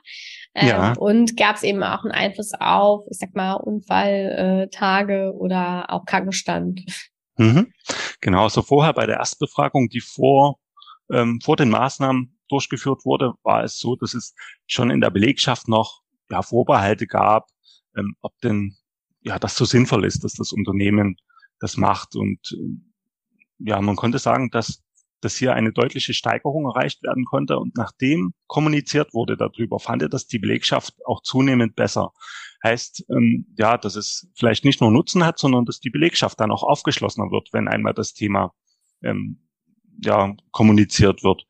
Ähm, 0.56 0.67
ja. 0.67 0.93
Und 0.93 1.36
gab 1.36 1.58
es 1.58 1.63
eben 1.63 1.84
auch 1.84 2.04
einen 2.04 2.13
Einfluss 2.13 2.52
auf, 2.58 3.06
ich 3.12 3.17
sag 3.17 3.36
mal, 3.36 3.56
Unfalltage 3.56 5.13
äh, 5.13 5.38
oder 5.38 5.86
auch 5.89 6.06
Krankenstand? 6.06 6.84
Mhm. 7.38 7.74
Genau, 8.22 8.43
also 8.43 8.62
vorher 8.62 8.93
bei 8.93 9.06
der 9.06 9.17
Erstbefragung, 9.17 9.89
die 9.89 10.02
vor, 10.02 10.60
ähm, 11.12 11.39
vor 11.43 11.58
den 11.58 11.70
Maßnahmen 11.70 12.38
durchgeführt 12.50 13.06
wurde, 13.06 13.34
war 13.43 13.63
es 13.63 13.78
so, 13.80 13.96
dass 13.96 14.13
es 14.13 14.34
schon 14.65 14.89
in 14.89 15.02
der 15.02 15.10
Belegschaft 15.10 15.67
noch 15.67 16.02
ja, 16.30 16.41
Vorbehalte 16.41 17.06
gab, 17.06 17.48
ähm, 17.98 18.16
ob 18.22 18.40
denn 18.42 18.76
ja 19.22 19.40
das 19.40 19.56
so 19.56 19.66
sinnvoll 19.66 20.06
ist, 20.06 20.24
dass 20.24 20.34
das 20.34 20.52
Unternehmen 20.52 21.18
das 21.60 21.78
macht. 21.78 22.16
Und 22.16 22.40
äh, 22.54 23.70
ja, 23.70 23.82
man 23.82 23.96
konnte 23.96 24.20
sagen, 24.20 24.50
dass 24.52 24.84
dass 25.22 25.36
hier 25.36 25.54
eine 25.54 25.72
deutliche 25.72 26.14
Steigerung 26.14 26.66
erreicht 26.66 27.04
werden 27.04 27.26
konnte. 27.26 27.58
Und 27.58 27.76
nachdem 27.76 28.34
kommuniziert 28.48 29.14
wurde 29.14 29.36
darüber, 29.36 29.80
fand 29.80 30.02
er 30.02 30.10
das 30.10 30.28
die 30.28 30.40
Belegschaft 30.40 30.94
auch 31.06 31.22
zunehmend 31.22 31.76
besser. 31.76 32.14
Heißt, 32.64 33.06
ähm, 33.10 33.48
ja, 33.58 33.78
dass 33.78 33.96
es 33.96 34.30
vielleicht 34.36 34.66
nicht 34.66 34.82
nur 34.82 34.92
Nutzen 34.92 35.26
hat, 35.26 35.40
sondern 35.40 35.66
dass 35.66 35.80
die 35.80 35.90
Belegschaft 35.90 36.40
dann 36.40 36.52
auch 36.52 36.64
aufgeschlossener 36.64 37.32
wird, 37.32 37.50
wenn 37.52 37.68
einmal 37.68 37.94
das 37.94 38.14
Thema 38.14 38.54
ähm, 39.02 39.47
ja, 40.00 40.36
kommuniziert 40.52 41.24
wird. 41.24 41.46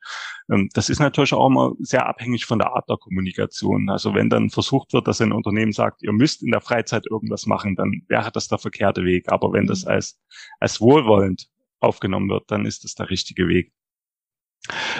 Ähm, 0.49 0.69
das 0.73 0.89
ist 0.89 0.99
natürlich 0.99 1.33
auch 1.33 1.47
immer 1.47 1.73
sehr 1.79 2.07
abhängig 2.07 2.45
von 2.45 2.59
der 2.59 2.73
Art 2.73 2.89
der 2.89 2.97
Kommunikation. 2.97 3.89
Also 3.89 4.13
wenn 4.13 4.29
dann 4.29 4.49
versucht 4.49 4.93
wird, 4.93 5.07
dass 5.07 5.21
ein 5.21 5.31
Unternehmen 5.31 5.71
sagt, 5.71 6.03
ihr 6.03 6.13
müsst 6.13 6.43
in 6.43 6.51
der 6.51 6.61
Freizeit 6.61 7.05
irgendwas 7.09 7.45
machen, 7.45 7.75
dann 7.75 8.03
wäre 8.07 8.31
das 8.31 8.47
der 8.47 8.57
verkehrte 8.57 9.03
Weg. 9.03 9.31
Aber 9.31 9.53
wenn 9.53 9.67
das 9.67 9.83
mhm. 9.83 9.91
als, 9.91 10.19
als 10.59 10.81
wohlwollend 10.81 11.47
aufgenommen 11.79 12.29
wird, 12.29 12.49
dann 12.51 12.65
ist 12.65 12.83
das 12.83 12.95
der 12.95 13.09
richtige 13.09 13.47
Weg. 13.47 13.71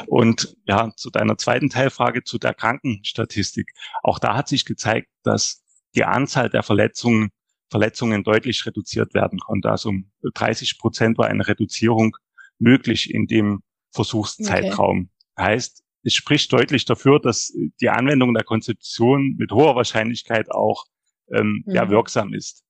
Und 0.08 0.56
ja, 0.66 0.94
zu 0.96 1.10
deiner 1.10 1.38
zweiten 1.38 1.70
Teilfrage 1.70 2.24
zu 2.24 2.38
der 2.38 2.54
Krankenstatistik. 2.54 3.72
Auch 4.04 4.20
da 4.20 4.36
hat 4.36 4.48
sich 4.48 4.66
gezeigt, 4.66 5.10
dass 5.24 5.64
die 5.96 6.06
Anzahl 6.06 6.50
der 6.50 6.64
Verletzungen, 6.64 7.30
Verletzungen 7.70 8.24
deutlich 8.24 8.66
reduziert 8.66 9.14
werden 9.14 9.40
konnte. 9.40 9.70
Also 9.70 9.90
um 9.90 10.12
30 10.34 10.78
Prozent 10.78 11.18
war 11.18 11.28
eine 11.28 11.48
Reduzierung 11.48 12.16
möglich 12.60 13.14
in 13.14 13.28
dem 13.28 13.62
Versuchszeitraum. 13.92 15.10
Okay. 15.36 15.46
Heißt, 15.46 15.84
es 16.04 16.14
spricht 16.14 16.52
deutlich 16.54 16.86
dafür, 16.86 17.20
dass 17.20 17.54
die 17.82 17.90
Anwendung 17.90 18.34
der 18.34 18.44
Konzeption 18.44 19.36
mit 19.38 19.52
hoher 19.52 19.76
Wahrscheinlichkeit 19.76 20.52
auch 20.52 20.86
ähm, 21.34 21.64
mhm. 21.66 21.76
ja, 21.76 21.90
wirksam 21.90 22.34
ist. 22.34 22.64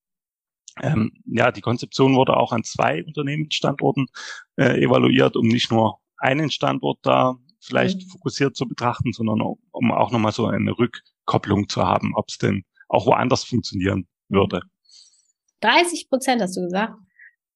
Ähm, 0.81 1.11
ja, 1.25 1.51
die 1.51 1.61
Konzeption 1.61 2.15
wurde 2.15 2.37
auch 2.37 2.51
an 2.51 2.63
zwei 2.63 3.03
Unternehmensstandorten 3.03 4.07
äh, 4.57 4.83
evaluiert, 4.83 5.35
um 5.35 5.47
nicht 5.47 5.71
nur 5.71 5.99
einen 6.17 6.51
Standort 6.51 6.99
da 7.01 7.35
vielleicht 7.59 8.01
mhm. 8.01 8.09
fokussiert 8.09 8.55
zu 8.55 8.67
betrachten, 8.67 9.11
sondern 9.13 9.41
um 9.71 9.91
auch 9.91 10.11
nochmal 10.11 10.31
so 10.31 10.47
eine 10.47 10.77
Rückkopplung 10.77 11.69
zu 11.69 11.83
haben, 11.83 12.13
ob 12.15 12.29
es 12.29 12.37
denn 12.37 12.63
auch 12.89 13.05
woanders 13.05 13.43
funktionieren 13.43 14.07
würde. 14.29 14.61
30 15.61 16.09
Prozent 16.09 16.41
hast 16.41 16.55
du 16.55 16.61
gesagt? 16.61 16.93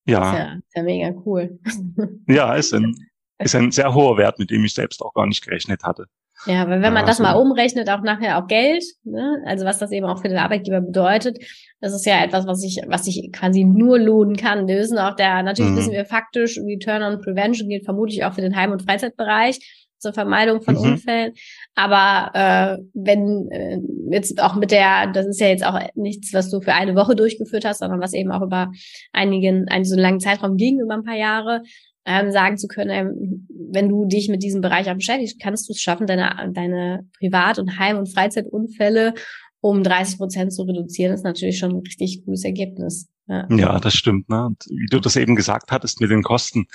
Ja. 0.05 0.31
Ist 0.31 0.37
ja, 0.37 0.53
ist 0.53 0.75
ja 0.75 0.83
mega 0.83 1.21
cool. 1.25 1.59
Ja, 2.27 2.55
ist 2.55 2.73
ein, 2.73 2.95
ist 3.39 3.55
ein 3.55 3.71
sehr 3.71 3.93
hoher 3.93 4.17
Wert, 4.17 4.39
mit 4.39 4.49
dem 4.49 4.63
ich 4.63 4.73
selbst 4.73 5.01
auch 5.01 5.13
gar 5.13 5.27
nicht 5.27 5.43
gerechnet 5.43 5.83
hatte. 5.83 6.05
Ja, 6.47 6.67
weil 6.67 6.81
wenn 6.81 6.93
man 6.93 7.05
das 7.05 7.19
mal 7.19 7.33
umrechnet, 7.33 7.87
auch 7.89 8.01
nachher 8.01 8.39
auch 8.39 8.47
Geld, 8.47 8.83
ne? 9.03 9.43
also 9.45 9.63
was 9.63 9.77
das 9.77 9.91
eben 9.91 10.07
auch 10.07 10.21
für 10.21 10.29
den 10.29 10.39
Arbeitgeber 10.39 10.81
bedeutet, 10.81 11.37
das 11.81 11.93
ist 11.93 12.05
ja 12.05 12.23
etwas, 12.23 12.47
was 12.47 12.61
sich, 12.61 12.81
was 12.87 13.05
sich 13.05 13.31
quasi 13.31 13.63
nur 13.63 13.99
lohnen 13.99 14.35
kann. 14.35 14.67
Wir 14.67 14.77
wissen 14.77 14.97
auch, 14.97 15.15
der, 15.15 15.43
natürlich 15.43 15.71
mhm. 15.71 15.77
wissen 15.77 15.91
wir 15.91 16.05
faktisch, 16.05 16.57
Return 16.57 17.03
on 17.03 17.21
Prevention 17.21 17.69
gilt 17.69 17.85
vermutlich 17.85 18.23
auch 18.23 18.33
für 18.33 18.41
den 18.41 18.55
Heim- 18.55 18.71
und 18.71 18.81
Freizeitbereich. 18.81 19.80
Zur 20.01 20.13
Vermeidung 20.13 20.61
von 20.61 20.75
mhm. 20.75 20.81
Unfällen. 20.81 21.33
Aber 21.75 22.31
äh, 22.33 22.83
wenn 22.93 23.49
äh, 23.51 23.79
jetzt 24.11 24.41
auch 24.41 24.55
mit 24.55 24.71
der, 24.71 25.07
das 25.07 25.27
ist 25.27 25.39
ja 25.39 25.47
jetzt 25.47 25.65
auch 25.65 25.79
nichts, 25.95 26.33
was 26.33 26.49
du 26.49 26.59
für 26.59 26.73
eine 26.73 26.95
Woche 26.95 27.15
durchgeführt 27.15 27.65
hast, 27.65 27.79
sondern 27.79 28.01
was 28.01 28.13
eben 28.13 28.31
auch 28.31 28.41
über 28.41 28.71
einigen, 29.13 29.67
einen 29.69 29.85
so 29.85 29.95
langen 29.95 30.19
Zeitraum 30.19 30.57
ging, 30.57 30.79
über 30.79 30.95
ein 30.95 31.03
paar 31.03 31.17
Jahre, 31.17 31.61
ähm, 32.05 32.31
sagen 32.31 32.57
zu 32.57 32.67
können, 32.67 32.89
ähm, 32.89 33.47
wenn 33.71 33.87
du 33.87 34.05
dich 34.05 34.27
mit 34.27 34.41
diesem 34.41 34.61
Bereich 34.61 34.89
auch 34.89 34.95
beschäftigst, 34.95 35.39
kannst 35.39 35.69
du 35.69 35.73
es 35.73 35.79
schaffen, 35.79 36.07
deine, 36.07 36.51
deine 36.51 37.07
Privat- 37.19 37.59
und 37.59 37.77
Heim- 37.77 37.99
und 37.99 38.11
Freizeitunfälle 38.11 39.13
um 39.61 39.83
30 39.83 40.17
Prozent 40.17 40.53
zu 40.53 40.63
reduzieren, 40.63 41.13
ist 41.13 41.23
natürlich 41.23 41.59
schon 41.59 41.71
ein 41.71 41.83
richtig 41.85 42.25
cooles 42.25 42.43
Ergebnis. 42.43 43.07
Ja. 43.27 43.47
ja, 43.49 43.79
das 43.79 43.93
stimmt. 43.93 44.27
Ne? 44.27 44.47
Und 44.47 44.65
wie 44.69 44.87
du 44.87 44.99
das 44.99 45.15
eben 45.15 45.35
gesagt 45.35 45.71
hattest 45.71 46.01
mit 46.01 46.09
den 46.09 46.23
Kosten, 46.23 46.65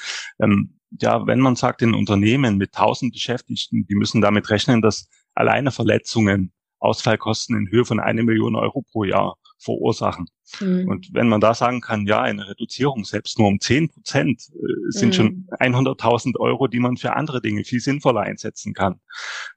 ähm, 0.40 0.78
ja, 1.02 1.26
wenn 1.26 1.40
man 1.40 1.56
sagt, 1.56 1.82
in 1.82 1.94
Unternehmen 1.94 2.56
mit 2.56 2.76
1000 2.76 3.12
Beschäftigten, 3.12 3.86
die 3.86 3.94
müssen 3.94 4.20
damit 4.20 4.50
rechnen, 4.50 4.82
dass 4.82 5.08
alleine 5.34 5.70
Verletzungen 5.70 6.52
Ausfallkosten 6.78 7.56
in 7.56 7.70
Höhe 7.70 7.84
von 7.84 8.00
eine 8.00 8.22
Million 8.22 8.54
Euro 8.54 8.82
pro 8.82 9.04
Jahr 9.04 9.36
verursachen. 9.58 10.26
Mhm. 10.60 10.88
Und 10.88 11.08
wenn 11.12 11.28
man 11.28 11.40
da 11.40 11.54
sagen 11.54 11.80
kann, 11.80 12.06
ja, 12.06 12.20
eine 12.20 12.48
Reduzierung 12.48 13.04
selbst 13.04 13.38
nur 13.38 13.48
um 13.48 13.58
10 13.58 13.88
Prozent 13.90 14.42
äh, 14.52 14.90
sind 14.90 15.08
mhm. 15.08 15.12
schon 15.12 15.46
100.000 15.58 16.38
Euro, 16.38 16.68
die 16.68 16.80
man 16.80 16.96
für 16.96 17.14
andere 17.14 17.40
Dinge 17.40 17.64
viel 17.64 17.80
sinnvoller 17.80 18.20
einsetzen 18.20 18.74
kann, 18.74 19.00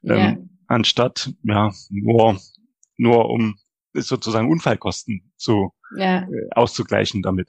ähm, 0.04 0.16
ja. 0.16 0.36
anstatt 0.66 1.32
ja 1.42 1.72
nur 1.90 2.40
nur 2.96 3.30
um 3.30 3.56
sozusagen 3.94 4.50
Unfallkosten 4.50 5.32
zu 5.36 5.72
ja. 5.96 6.22
äh, 6.22 6.48
auszugleichen 6.52 7.22
damit. 7.22 7.48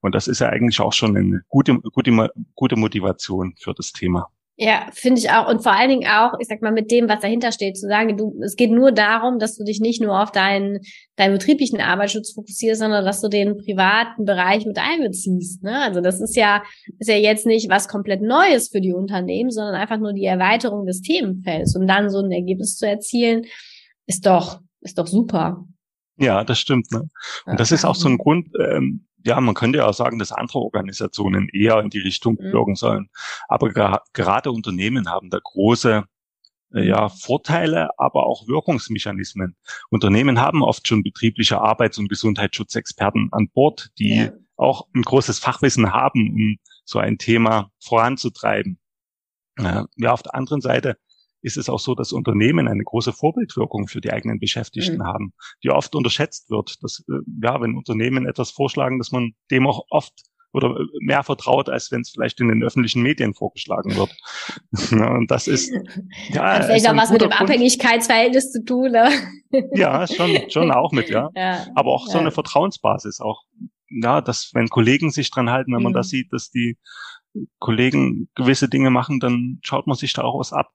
Und 0.00 0.14
das 0.14 0.28
ist 0.28 0.40
ja 0.40 0.48
eigentlich 0.48 0.80
auch 0.80 0.92
schon 0.92 1.16
eine 1.16 1.42
gute, 1.48 1.78
gute, 1.78 2.30
gute 2.54 2.76
Motivation 2.76 3.54
für 3.58 3.74
das 3.74 3.92
Thema. 3.92 4.28
Ja, 4.56 4.86
finde 4.92 5.18
ich 5.20 5.30
auch. 5.30 5.48
Und 5.48 5.64
vor 5.64 5.72
allen 5.72 5.88
Dingen 5.88 6.06
auch, 6.06 6.34
ich 6.38 6.46
sag 6.46 6.62
mal, 6.62 6.70
mit 6.70 6.92
dem, 6.92 7.08
was 7.08 7.18
dahinter 7.18 7.50
steht, 7.50 7.76
zu 7.76 7.88
sagen, 7.88 8.16
du, 8.16 8.40
es 8.44 8.54
geht 8.54 8.70
nur 8.70 8.92
darum, 8.92 9.40
dass 9.40 9.56
du 9.56 9.64
dich 9.64 9.80
nicht 9.80 10.00
nur 10.00 10.22
auf 10.22 10.30
deinen, 10.30 10.78
deinen 11.16 11.32
betrieblichen 11.32 11.80
Arbeitsschutz 11.80 12.34
fokussierst, 12.34 12.80
sondern 12.80 13.04
dass 13.04 13.20
du 13.20 13.28
den 13.28 13.56
privaten 13.58 14.24
Bereich 14.24 14.64
mit 14.64 14.78
einbeziehst. 14.78 15.64
Ne? 15.64 15.82
Also 15.82 16.00
das 16.00 16.20
ist 16.20 16.36
ja, 16.36 16.62
ist 17.00 17.08
ja 17.08 17.16
jetzt 17.16 17.46
nicht 17.46 17.68
was 17.68 17.88
komplett 17.88 18.22
Neues 18.22 18.68
für 18.68 18.80
die 18.80 18.92
Unternehmen, 18.92 19.50
sondern 19.50 19.74
einfach 19.74 19.98
nur 19.98 20.12
die 20.12 20.24
Erweiterung 20.24 20.86
des 20.86 21.00
Themenfelds. 21.00 21.74
Und 21.74 21.88
dann 21.88 22.08
so 22.08 22.20
ein 22.20 22.30
Ergebnis 22.30 22.76
zu 22.76 22.86
erzielen, 22.86 23.46
ist 24.06 24.24
doch, 24.24 24.60
ist 24.82 24.98
doch 24.98 25.08
super. 25.08 25.64
Ja, 26.16 26.44
das 26.44 26.58
stimmt. 26.58 26.92
Ne? 26.92 27.08
Und 27.44 27.58
das 27.58 27.72
ist 27.72 27.84
auch 27.84 27.96
so 27.96 28.08
ein 28.08 28.18
Grund, 28.18 28.48
ähm, 28.58 29.06
ja, 29.24 29.40
man 29.40 29.54
könnte 29.54 29.78
ja 29.78 29.86
auch 29.86 29.94
sagen, 29.94 30.18
dass 30.18 30.32
andere 30.32 30.58
Organisationen 30.58 31.48
eher 31.48 31.80
in 31.80 31.90
die 31.90 31.98
Richtung 31.98 32.34
mhm. 32.34 32.52
wirken 32.52 32.74
sollen. 32.74 33.08
Aber 33.48 33.70
gerade 34.12 34.52
Unternehmen 34.52 35.08
haben 35.08 35.30
da 35.30 35.38
große 35.42 36.04
äh, 36.74 36.86
ja, 36.86 37.08
Vorteile, 37.08 37.90
aber 37.98 38.26
auch 38.26 38.46
Wirkungsmechanismen. 38.46 39.56
Unternehmen 39.90 40.40
haben 40.40 40.62
oft 40.62 40.86
schon 40.86 41.02
betriebliche 41.02 41.60
Arbeits- 41.60 41.98
und 41.98 42.08
Gesundheitsschutzexperten 42.08 43.30
an 43.32 43.48
Bord, 43.48 43.90
die 43.98 44.16
ja. 44.16 44.32
auch 44.56 44.88
ein 44.94 45.02
großes 45.02 45.38
Fachwissen 45.38 45.92
haben, 45.92 46.30
um 46.30 46.56
so 46.84 46.98
ein 46.98 47.16
Thema 47.16 47.70
voranzutreiben. 47.80 48.78
Ja, 49.58 49.86
auf 50.08 50.22
der 50.22 50.34
anderen 50.34 50.60
Seite 50.60 50.98
ist 51.44 51.58
es 51.58 51.68
auch 51.68 51.78
so, 51.78 51.94
dass 51.94 52.12
Unternehmen 52.12 52.68
eine 52.68 52.82
große 52.82 53.12
Vorbildwirkung 53.12 53.86
für 53.86 54.00
die 54.00 54.12
eigenen 54.12 54.40
Beschäftigten 54.40 54.98
mhm. 54.98 55.04
haben, 55.04 55.32
die 55.62 55.70
oft 55.70 55.94
unterschätzt 55.94 56.50
wird. 56.50 56.82
Dass, 56.82 57.04
äh, 57.08 57.20
ja, 57.42 57.60
wenn 57.60 57.76
Unternehmen 57.76 58.26
etwas 58.26 58.50
vorschlagen, 58.50 58.98
dass 58.98 59.12
man 59.12 59.32
dem 59.50 59.66
auch 59.66 59.84
oft 59.90 60.12
oder 60.54 60.78
mehr 61.00 61.22
vertraut, 61.22 61.68
als 61.68 61.90
wenn 61.90 62.00
es 62.00 62.10
vielleicht 62.10 62.40
in 62.40 62.48
den 62.48 62.62
öffentlichen 62.62 63.02
Medien 63.02 63.34
vorgeschlagen 63.34 63.96
wird. 63.96 64.10
und 64.92 65.30
das 65.30 65.48
ist 65.48 65.70
ja 66.28 66.54
Hat 66.54 66.64
vielleicht 66.64 66.88
auch 66.88 66.96
was 66.96 67.10
mit 67.10 67.20
dem 67.20 67.30
Grund. 67.30 67.50
Abhängigkeitsverhältnis 67.50 68.52
zu 68.52 68.64
tun. 68.64 68.92
Ne? 68.92 69.10
ja, 69.74 70.06
schon, 70.06 70.48
schon 70.48 70.70
auch 70.70 70.92
mit, 70.92 71.10
ja. 71.10 71.28
ja 71.34 71.66
Aber 71.74 71.90
auch 71.90 72.06
ja. 72.06 72.12
so 72.12 72.18
eine 72.18 72.30
Vertrauensbasis, 72.30 73.20
auch 73.20 73.42
ja, 73.90 74.20
dass 74.20 74.50
wenn 74.54 74.68
Kollegen 74.68 75.10
sich 75.10 75.30
dran 75.30 75.50
halten, 75.50 75.74
wenn 75.74 75.82
man 75.82 75.92
mhm. 75.92 75.96
das 75.96 76.08
sieht, 76.08 76.32
dass 76.32 76.50
die 76.50 76.78
Kollegen 77.58 78.28
gewisse 78.34 78.68
Dinge 78.68 78.90
machen, 78.90 79.20
dann 79.20 79.58
schaut 79.62 79.86
man 79.86 79.96
sich 79.96 80.12
da 80.12 80.22
auch 80.22 80.38
was 80.38 80.52
ab. 80.52 80.70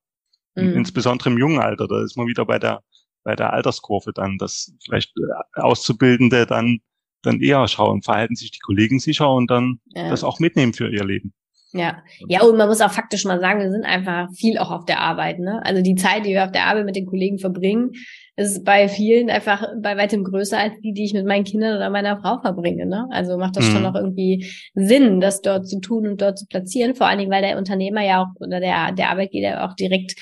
Mhm. 0.62 0.78
Insbesondere 0.78 1.30
im 1.30 1.38
jungen 1.38 1.60
Alter, 1.60 1.88
da 1.88 2.04
ist 2.04 2.18
man 2.18 2.28
wieder 2.28 2.46
bei 2.46 2.60
der, 2.60 2.82
bei 3.24 3.36
der 3.36 3.54
Alterskurve 3.54 4.12
dann, 4.14 4.38
dass 4.38 4.74
vielleicht 4.84 5.14
äh, 5.18 5.62
Auszubildende 5.62 6.46
dann, 6.46 6.80
dann 7.22 7.42
eher 7.42 7.68
schauen, 7.68 8.02
verhalten 8.02 8.36
sich 8.36 8.52
die 8.52 8.60
Kollegen 8.60 9.00
sicher 9.00 9.32
und 9.32 9.50
dann 9.50 9.80
ja. 9.96 10.10
das 10.10 10.24
auch 10.24 10.40
mitnehmen 10.40 10.74
für 10.74 10.90
ihr 10.90 11.04
Leben. 11.04 11.34
Ja, 11.72 12.02
ja, 12.28 12.42
und 12.42 12.58
man 12.58 12.68
muss 12.68 12.82
auch 12.82 12.92
faktisch 12.92 13.26
mal 13.26 13.40
sagen, 13.40 13.60
wir 13.60 13.70
sind 13.70 13.86
einfach 13.86 14.28
viel 14.34 14.58
auch 14.58 14.72
auf 14.72 14.86
der 14.86 15.02
Arbeit, 15.02 15.38
ne? 15.38 15.62
Also 15.64 15.84
die 15.84 15.94
Zeit, 15.94 16.26
die 16.26 16.32
wir 16.32 16.46
auf 16.46 16.52
der 16.52 16.66
Arbeit 16.66 16.86
mit 16.86 16.96
den 16.96 17.06
Kollegen 17.06 17.38
verbringen, 17.38 17.92
ist 18.36 18.64
bei 18.64 18.88
vielen 18.88 19.30
einfach 19.30 19.68
bei 19.80 19.96
weitem 19.96 20.24
größer 20.24 20.58
als 20.58 20.74
die, 20.82 20.94
die 20.94 21.06
ich 21.06 21.14
mit 21.14 21.28
meinen 21.28 21.44
Kindern 21.44 21.76
oder 21.76 21.92
meiner 21.92 22.20
Frau 22.22 22.40
verbringe, 22.42 22.88
ne? 22.88 23.08
Also 23.12 23.38
macht 23.38 23.56
das 23.56 23.68
mhm. 23.68 23.74
schon 23.74 23.84
noch 23.84 23.94
irgendwie 23.94 24.52
Sinn, 24.74 25.20
das 25.20 25.42
dort 25.42 25.68
zu 25.68 25.80
tun 25.80 26.08
und 26.08 26.22
dort 26.22 26.40
zu 26.40 26.48
platzieren, 26.48 26.96
vor 26.96 27.06
allen 27.06 27.20
Dingen, 27.20 27.32
weil 27.32 27.44
der 27.44 27.60
Unternehmer 27.60 28.02
ja 28.02 28.24
auch 28.24 28.30
oder 28.40 28.60
der, 28.60 28.92
der 28.94 29.12
Arbeitgeber 29.12 29.64
auch 29.64 29.76
direkt 29.76 30.16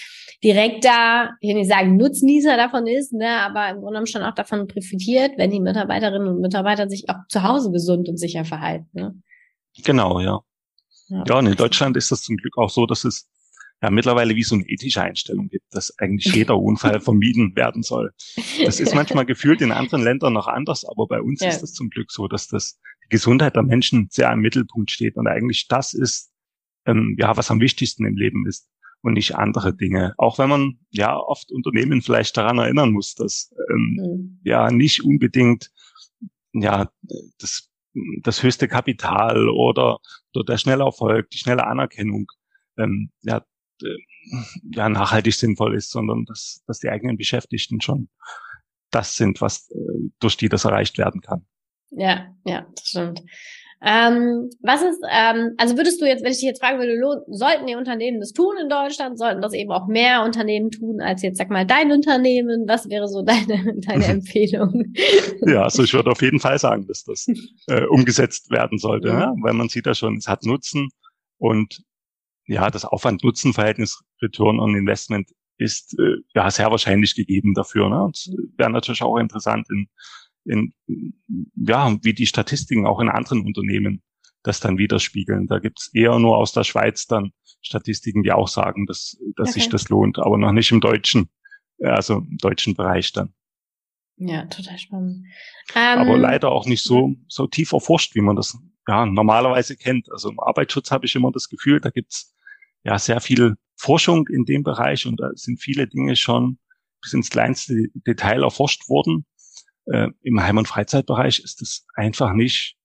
direkt 0.43 0.85
da, 0.85 1.31
ich 1.41 1.49
will 1.49 1.55
nicht 1.55 1.69
sagen 1.69 1.97
Nutznießer 1.97 2.57
davon 2.57 2.85
ist, 2.87 3.13
ne, 3.13 3.41
aber 3.41 3.69
im 3.69 3.77
Grunde 3.77 3.91
genommen 3.91 4.07
schon 4.07 4.23
auch 4.23 4.35
davon 4.35 4.67
profitiert, 4.67 5.37
wenn 5.37 5.51
die 5.51 5.59
Mitarbeiterinnen 5.59 6.27
und 6.27 6.41
Mitarbeiter 6.41 6.89
sich 6.89 7.09
auch 7.09 7.27
zu 7.29 7.43
Hause 7.43 7.71
gesund 7.71 8.07
und 8.07 8.17
sicher 8.17 8.45
verhalten. 8.45 8.87
Ne? 8.93 9.15
Genau, 9.83 10.19
ja. 10.19 10.41
ja. 11.07 11.23
Ja, 11.27 11.39
und 11.39 11.47
in 11.47 11.55
Deutschland 11.55 11.97
ist 11.97 12.11
das 12.11 12.21
zum 12.21 12.37
Glück 12.37 12.57
auch 12.57 12.69
so, 12.69 12.85
dass 12.85 13.03
es 13.03 13.27
ja 13.81 13.89
mittlerweile 13.89 14.35
wie 14.35 14.43
so 14.43 14.55
eine 14.55 14.65
ethische 14.67 15.01
Einstellung 15.01 15.49
gibt, 15.49 15.65
dass 15.71 15.97
eigentlich 15.97 16.33
jeder 16.33 16.57
Unfall 16.59 16.99
vermieden 16.99 17.55
werden 17.55 17.81
soll. 17.81 18.11
Das 18.63 18.79
ist 18.79 18.93
manchmal 18.93 19.25
gefühlt 19.25 19.61
in 19.61 19.71
anderen 19.71 20.03
Ländern 20.03 20.33
noch 20.33 20.47
anders, 20.47 20.85
aber 20.85 21.07
bei 21.07 21.21
uns 21.21 21.41
ja. 21.41 21.49
ist 21.49 21.61
das 21.61 21.73
zum 21.73 21.89
Glück 21.89 22.11
so, 22.11 22.27
dass 22.27 22.47
das 22.47 22.79
die 23.05 23.09
Gesundheit 23.09 23.55
der 23.55 23.63
Menschen 23.63 24.07
sehr 24.11 24.31
im 24.31 24.39
Mittelpunkt 24.39 24.91
steht 24.91 25.15
und 25.15 25.27
eigentlich 25.27 25.67
das 25.67 25.93
ist, 25.93 26.31
ähm, 26.85 27.15
ja, 27.19 27.35
was 27.37 27.49
am 27.49 27.59
wichtigsten 27.59 28.05
im 28.05 28.15
Leben 28.15 28.47
ist 28.47 28.67
und 29.01 29.13
nicht 29.13 29.35
andere 29.35 29.75
Dinge. 29.75 30.13
Auch 30.17 30.39
wenn 30.39 30.49
man 30.49 30.79
ja 30.89 31.15
oft 31.17 31.51
Unternehmen 31.51 32.01
vielleicht 32.01 32.35
daran 32.37 32.57
erinnern 32.57 32.91
muss, 32.91 33.15
dass 33.15 33.53
ähm, 33.69 33.97
mhm. 33.99 34.39
ja 34.43 34.71
nicht 34.71 35.03
unbedingt 35.03 35.71
ja 36.53 36.89
das, 37.39 37.69
das 38.23 38.43
höchste 38.43 38.67
Kapital 38.67 39.49
oder, 39.49 39.99
oder 40.33 40.45
der 40.45 40.57
schnelle 40.57 40.83
Erfolg, 40.83 41.29
die 41.29 41.37
schnelle 41.37 41.65
Anerkennung 41.65 42.27
ähm, 42.77 43.11
ja, 43.21 43.45
ja 44.71 44.89
nachhaltig 44.89 45.35
sinnvoll 45.35 45.75
ist, 45.75 45.91
sondern 45.91 46.25
dass, 46.25 46.63
dass 46.67 46.79
die 46.79 46.89
eigenen 46.89 47.17
Beschäftigten 47.17 47.81
schon 47.81 48.09
das 48.91 49.15
sind, 49.15 49.41
was 49.41 49.69
äh, 49.71 50.09
durch 50.19 50.37
die 50.37 50.49
das 50.49 50.65
erreicht 50.65 50.97
werden 50.97 51.21
kann. 51.21 51.45
Ja, 51.91 52.35
ja, 52.45 52.67
das 52.75 52.87
stimmt. 52.87 53.23
Ähm, 53.79 54.49
was 54.61 54.81
ist, 54.81 54.99
ähm, 55.11 55.53
also 55.57 55.77
würdest 55.77 56.01
du 56.01 56.05
jetzt, 56.05 56.23
wenn 56.23 56.31
ich 56.31 56.39
dich 56.39 56.47
jetzt 56.47 56.61
fragen 56.61 56.79
würde, 56.79 57.23
sollten 57.27 57.67
die 57.67 57.75
Unternehmen 57.75 58.19
das 58.19 58.33
tun 58.33 58.55
in 58.59 58.69
Deutschland? 58.69 59.19
Sollten 59.19 59.41
das 59.41 59.53
eben 59.53 59.71
auch 59.71 59.87
mehr 59.87 60.23
Unternehmen 60.23 60.71
tun 60.71 60.99
als 60.99 61.21
jetzt, 61.21 61.37
sag 61.37 61.51
mal, 61.51 61.65
dein 61.65 61.91
Unternehmen? 61.91 62.67
Was 62.67 62.89
wäre 62.89 63.07
so 63.07 63.21
deine, 63.21 63.75
deine 63.87 64.05
Empfehlung? 64.07 64.93
ja, 65.45 65.63
also 65.63 65.83
ich 65.83 65.93
würde 65.93 66.11
auf 66.11 66.21
jeden 66.21 66.39
Fall 66.39 66.57
sagen, 66.57 66.87
dass 66.87 67.03
das 67.03 67.27
äh, 67.67 67.85
umgesetzt 67.85 68.49
werden 68.49 68.79
sollte, 68.79 69.09
ja. 69.09 69.19
Ja? 69.19 69.35
weil 69.41 69.53
man 69.53 69.69
sieht 69.69 69.85
ja 69.85 69.93
schon, 69.93 70.17
es 70.17 70.27
hat 70.27 70.43
Nutzen 70.43 70.89
und 71.37 71.83
ja, 72.47 72.69
das 72.71 72.85
Aufwand-Nutzen-Verhältnis 72.85 74.01
Return 74.21 74.59
on 74.59 74.75
Investment 74.75 75.29
ist 75.57 75.97
äh, 75.99 76.17
ja 76.33 76.49
sehr 76.49 76.71
wahrscheinlich 76.71 77.15
gegeben 77.15 77.53
dafür. 77.53 77.89
Ne? 77.89 78.03
Und 78.03 78.31
wäre 78.57 78.69
natürlich 78.69 79.01
auch 79.01 79.17
interessant 79.17 79.67
in 79.69 79.87
in, 80.47 80.73
ja, 81.55 81.97
wie 82.01 82.13
die 82.13 82.25
Statistiken 82.25 82.85
auch 82.85 82.99
in 82.99 83.09
anderen 83.09 83.41
Unternehmen 83.41 84.01
das 84.43 84.59
dann 84.59 84.77
widerspiegeln. 84.77 85.47
Da 85.47 85.59
gibt's 85.59 85.89
eher 85.93 86.17
nur 86.19 86.37
aus 86.37 86.53
der 86.53 86.63
Schweiz 86.63 87.05
dann 87.05 87.31
Statistiken, 87.61 88.23
die 88.23 88.31
auch 88.31 88.47
sagen, 88.47 88.85
dass, 88.85 89.17
dass 89.35 89.49
okay. 89.49 89.59
sich 89.59 89.69
das 89.69 89.89
lohnt, 89.89 90.19
aber 90.19 90.37
noch 90.37 90.53
nicht 90.53 90.71
im 90.71 90.79
deutschen, 90.79 91.29
also 91.81 92.19
im 92.19 92.37
deutschen 92.37 92.73
Bereich 92.73 93.11
dann. 93.11 93.33
Ja, 94.15 94.45
total 94.45 94.79
spannend. 94.79 95.25
Ähm, 95.75 95.99
aber 95.99 96.17
leider 96.17 96.51
auch 96.51 96.65
nicht 96.65 96.83
so, 96.83 97.13
so 97.27 97.45
tief 97.45 97.73
erforscht, 97.73 98.15
wie 98.15 98.21
man 98.21 98.35
das 98.35 98.57
ja 98.87 99.05
normalerweise 99.05 99.75
kennt. 99.75 100.11
Also 100.11 100.29
im 100.29 100.39
Arbeitsschutz 100.39 100.91
habe 100.91 101.05
ich 101.05 101.15
immer 101.15 101.31
das 101.31 101.49
Gefühl, 101.49 101.79
da 101.81 101.89
gibt's 101.89 102.33
ja 102.83 102.97
sehr 102.97 103.19
viel 103.21 103.55
Forschung 103.75 104.27
in 104.27 104.45
dem 104.45 104.63
Bereich 104.63 105.05
und 105.05 105.19
da 105.19 105.29
sind 105.33 105.61
viele 105.61 105.87
Dinge 105.87 106.15
schon 106.15 106.57
bis 107.01 107.13
ins 107.13 107.29
kleinste 107.29 107.89
Detail 107.93 108.43
erforscht 108.43 108.89
worden 108.89 109.25
äh, 109.91 110.09
Im 110.21 110.41
Heim- 110.41 110.57
und 110.57 110.67
Freizeitbereich 110.67 111.39
ist 111.39 111.61
es 111.61 111.85
einfach 111.95 112.33
nicht, 112.33 112.77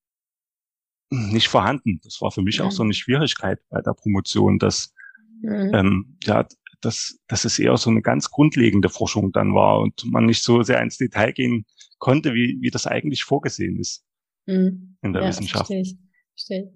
nicht 1.11 1.49
vorhanden. 1.49 2.01
Das 2.03 2.21
war 2.21 2.31
für 2.31 2.43
mich 2.43 2.59
mhm. 2.59 2.67
auch 2.67 2.71
so 2.71 2.83
eine 2.83 2.95
Schwierigkeit 2.95 3.61
bei 3.71 3.81
der 3.81 3.93
Promotion, 3.93 4.59
dass, 4.59 4.93
mhm. 5.41 5.71
ähm, 5.75 6.19
ja, 6.25 6.47
dass, 6.81 7.19
dass 7.29 7.45
es 7.45 7.59
eher 7.59 7.77
so 7.77 7.91
eine 7.91 8.03
ganz 8.03 8.31
grundlegende 8.31 8.89
Forschung 8.89 9.33
dann 9.33 9.55
war 9.55 9.81
und 9.81 10.05
man 10.11 10.27
nicht 10.27 10.43
so 10.43 10.63
sehr 10.63 10.81
ins 10.83 10.97
Detail 10.97 11.33
gehen 11.33 11.65
konnte, 11.99 12.35
wie, 12.35 12.59
wie 12.61 12.71
das 12.71 12.87
eigentlich 12.87 13.25
vorgesehen 13.25 13.79
ist 13.79 14.05
mhm. 14.47 14.97
in 15.03 15.13
der 15.13 15.23
ja, 15.23 15.29
Wissenschaft. 15.29 15.67
Verstehe 15.67 15.83
ich. 15.83 15.97
Verstehe. 16.35 16.75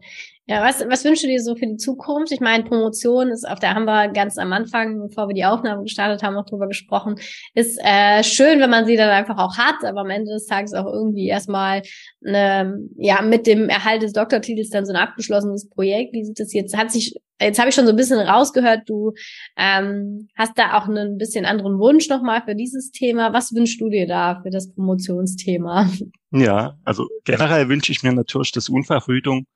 Ja, 0.49 0.63
was, 0.63 0.81
was 0.89 1.05
wünschst 1.05 1.25
du 1.25 1.29
dir 1.29 1.43
so 1.43 1.57
für 1.57 1.67
die 1.67 1.77
Zukunft? 1.77 2.31
Ich 2.31 2.39
meine, 2.39 2.63
Promotion 2.63 3.31
ist, 3.31 3.49
auf 3.49 3.59
der 3.59 3.75
haben 3.75 3.85
wir 3.85 4.07
ganz 4.09 4.39
am 4.39 4.53
Anfang, 4.53 5.01
bevor 5.01 5.27
wir 5.27 5.35
die 5.35 5.45
Aufnahme 5.45 5.83
gestartet 5.83 6.23
haben, 6.23 6.35
noch 6.35 6.47
drüber 6.47 6.69
gesprochen, 6.69 7.17
ist 7.55 7.81
äh, 7.83 8.23
schön, 8.23 8.61
wenn 8.61 8.71
man 8.71 8.87
sie 8.87 8.97
dann 8.97 9.11
einfach 9.11 9.39
auch 9.39 9.59
hat, 9.59 9.85
aber 9.85 10.03
am 10.03 10.11
Ende 10.11 10.31
des 10.33 10.47
Tages 10.47 10.73
auch 10.73 10.87
irgendwie 10.87 11.27
erstmal 11.27 11.83
eine, 12.25 12.79
ja, 12.97 13.23
mit 13.23 13.49
dem 13.49 13.69
Erhalt 13.69 14.03
des 14.03 14.13
Doktortitels 14.13 14.71
dann 14.71 14.87
so 14.87 14.93
ein 14.93 14.99
abgeschlossenes 14.99 15.69
Projekt. 15.69 16.15
Wie 16.15 16.25
sieht 16.25 16.39
das 16.39 16.53
jetzt? 16.53 16.77
Hat 16.77 16.93
sich, 16.93 17.17
jetzt 17.41 17.59
habe 17.59 17.71
ich 17.71 17.75
schon 17.75 17.87
so 17.87 17.91
ein 17.91 17.97
bisschen 17.97 18.21
rausgehört, 18.21 18.89
du 18.89 19.15
ähm, 19.57 20.29
hast 20.37 20.57
da 20.57 20.79
auch 20.79 20.87
einen 20.87 21.19
bisschen 21.19 21.45
anderen 21.45 21.81
Wunsch 21.81 22.09
nochmal 22.09 22.43
für 22.45 22.55
dieses 22.55 22.93
Thema. 22.93 23.33
Was 23.33 23.53
wünschst 23.53 23.81
du 23.81 23.89
dir 23.89 24.07
da 24.07 24.41
für 24.45 24.51
das 24.51 24.73
Promotionsthema? 24.73 25.91
Ja, 26.33 26.77
also 26.85 27.09
generell 27.25 27.69
wünsche 27.69 27.93
ich 27.93 28.03
mir 28.03 28.13
natürlich, 28.13 28.53
dass 28.53 28.69
Unfallverhütung 28.69 29.47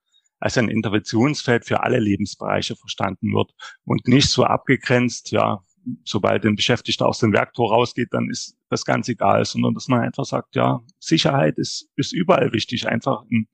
als 0.41 0.59
ein 0.59 0.69
Interventionsfeld 0.69 1.67
für 1.67 1.83
alle 1.83 2.01
Lebensbereiche 2.01 2.75
verstanden 2.75 3.33
wird 3.33 3.53
und 3.85 4.09
nicht 4.09 4.31
so 4.31 4.45
abgegrenzt, 4.45 5.31
ja, 5.31 5.63
sobald 6.05 6.45
ein 6.45 6.57
Beschäftigter 6.57 7.07
aus 7.07 7.19
dem 7.19 7.33
Werktor 7.33 7.71
rausgeht, 7.71 8.09
dann 8.13 8.29
ist 8.31 8.57
das 8.69 8.85
ganz 8.85 9.09
egal, 9.09 9.45
sondern 9.45 9.75
dass 9.75 9.89
man 9.89 10.01
einfach 10.01 10.25
sagt, 10.25 10.57
ja, 10.57 10.81
Sicherheit 10.99 11.59
ist, 11.59 11.89
ist 11.97 12.13
überall 12.13 12.53
wichtig, 12.53 12.89
einfach 12.89 13.23
in 13.29 13.49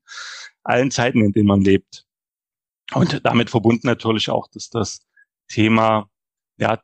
allen 0.63 0.91
Zeiten, 0.91 1.21
in 1.21 1.31
denen 1.31 1.47
man 1.47 1.61
lebt. 1.61 2.05
Und 2.93 3.25
damit 3.25 3.49
verbunden 3.49 3.87
natürlich 3.87 4.29
auch, 4.29 4.47
dass 4.49 4.69
das 4.69 5.05
Thema, 5.49 6.09
ja, 6.57 6.81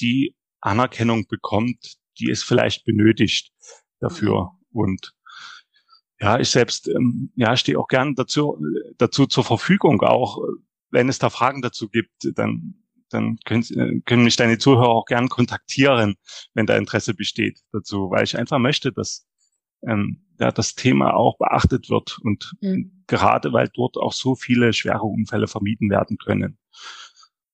die 0.00 0.34
Anerkennung 0.60 1.26
bekommt, 1.28 1.96
die 2.18 2.30
es 2.30 2.42
vielleicht 2.42 2.84
benötigt 2.84 3.52
dafür. 4.00 4.52
Und 4.72 5.14
ja, 6.24 6.40
ich 6.40 6.50
selbst 6.50 6.88
ähm, 6.88 7.30
ja, 7.36 7.56
stehe 7.56 7.78
auch 7.78 7.88
gern 7.88 8.14
dazu, 8.14 8.58
dazu 8.98 9.26
zur 9.26 9.44
Verfügung, 9.44 10.00
auch 10.02 10.38
wenn 10.90 11.08
es 11.08 11.18
da 11.18 11.28
Fragen 11.28 11.60
dazu 11.60 11.88
gibt, 11.88 12.12
dann, 12.36 12.74
dann 13.10 13.36
können, 13.44 13.62
äh, 13.74 14.00
können 14.06 14.24
mich 14.24 14.36
deine 14.36 14.58
Zuhörer 14.58 14.88
auch 14.88 15.06
gern 15.06 15.28
kontaktieren, 15.28 16.16
wenn 16.54 16.66
da 16.66 16.76
Interesse 16.76 17.14
besteht 17.14 17.60
dazu, 17.72 18.10
weil 18.10 18.24
ich 18.24 18.38
einfach 18.38 18.58
möchte, 18.58 18.92
dass 18.92 19.26
ähm, 19.86 20.24
ja, 20.40 20.50
das 20.50 20.74
Thema 20.74 21.14
auch 21.14 21.36
beachtet 21.36 21.90
wird 21.90 22.18
und 22.22 22.52
mhm. 22.60 23.04
gerade 23.06 23.52
weil 23.52 23.68
dort 23.74 23.96
auch 23.96 24.12
so 24.12 24.34
viele 24.34 24.72
schwere 24.72 25.02
Unfälle 25.02 25.46
vermieden 25.46 25.90
werden 25.90 26.16
können, 26.16 26.58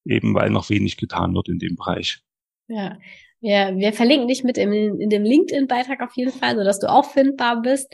eben 0.04 0.34
weil 0.34 0.50
noch 0.50 0.70
wenig 0.70 0.96
getan 0.96 1.34
wird 1.34 1.48
in 1.48 1.58
dem 1.58 1.76
Bereich. 1.76 2.22
Ja, 2.68 2.98
wir, 3.40 3.72
wir 3.76 3.92
verlinken 3.92 4.28
dich 4.28 4.44
mit 4.44 4.58
im, 4.58 4.72
in 4.72 5.08
dem 5.08 5.24
LinkedIn-Beitrag 5.24 6.02
auf 6.02 6.14
jeden 6.14 6.32
Fall, 6.32 6.56
so 6.56 6.64
dass 6.64 6.78
du 6.78 6.90
auch 6.90 7.06
findbar 7.06 7.62
bist 7.62 7.92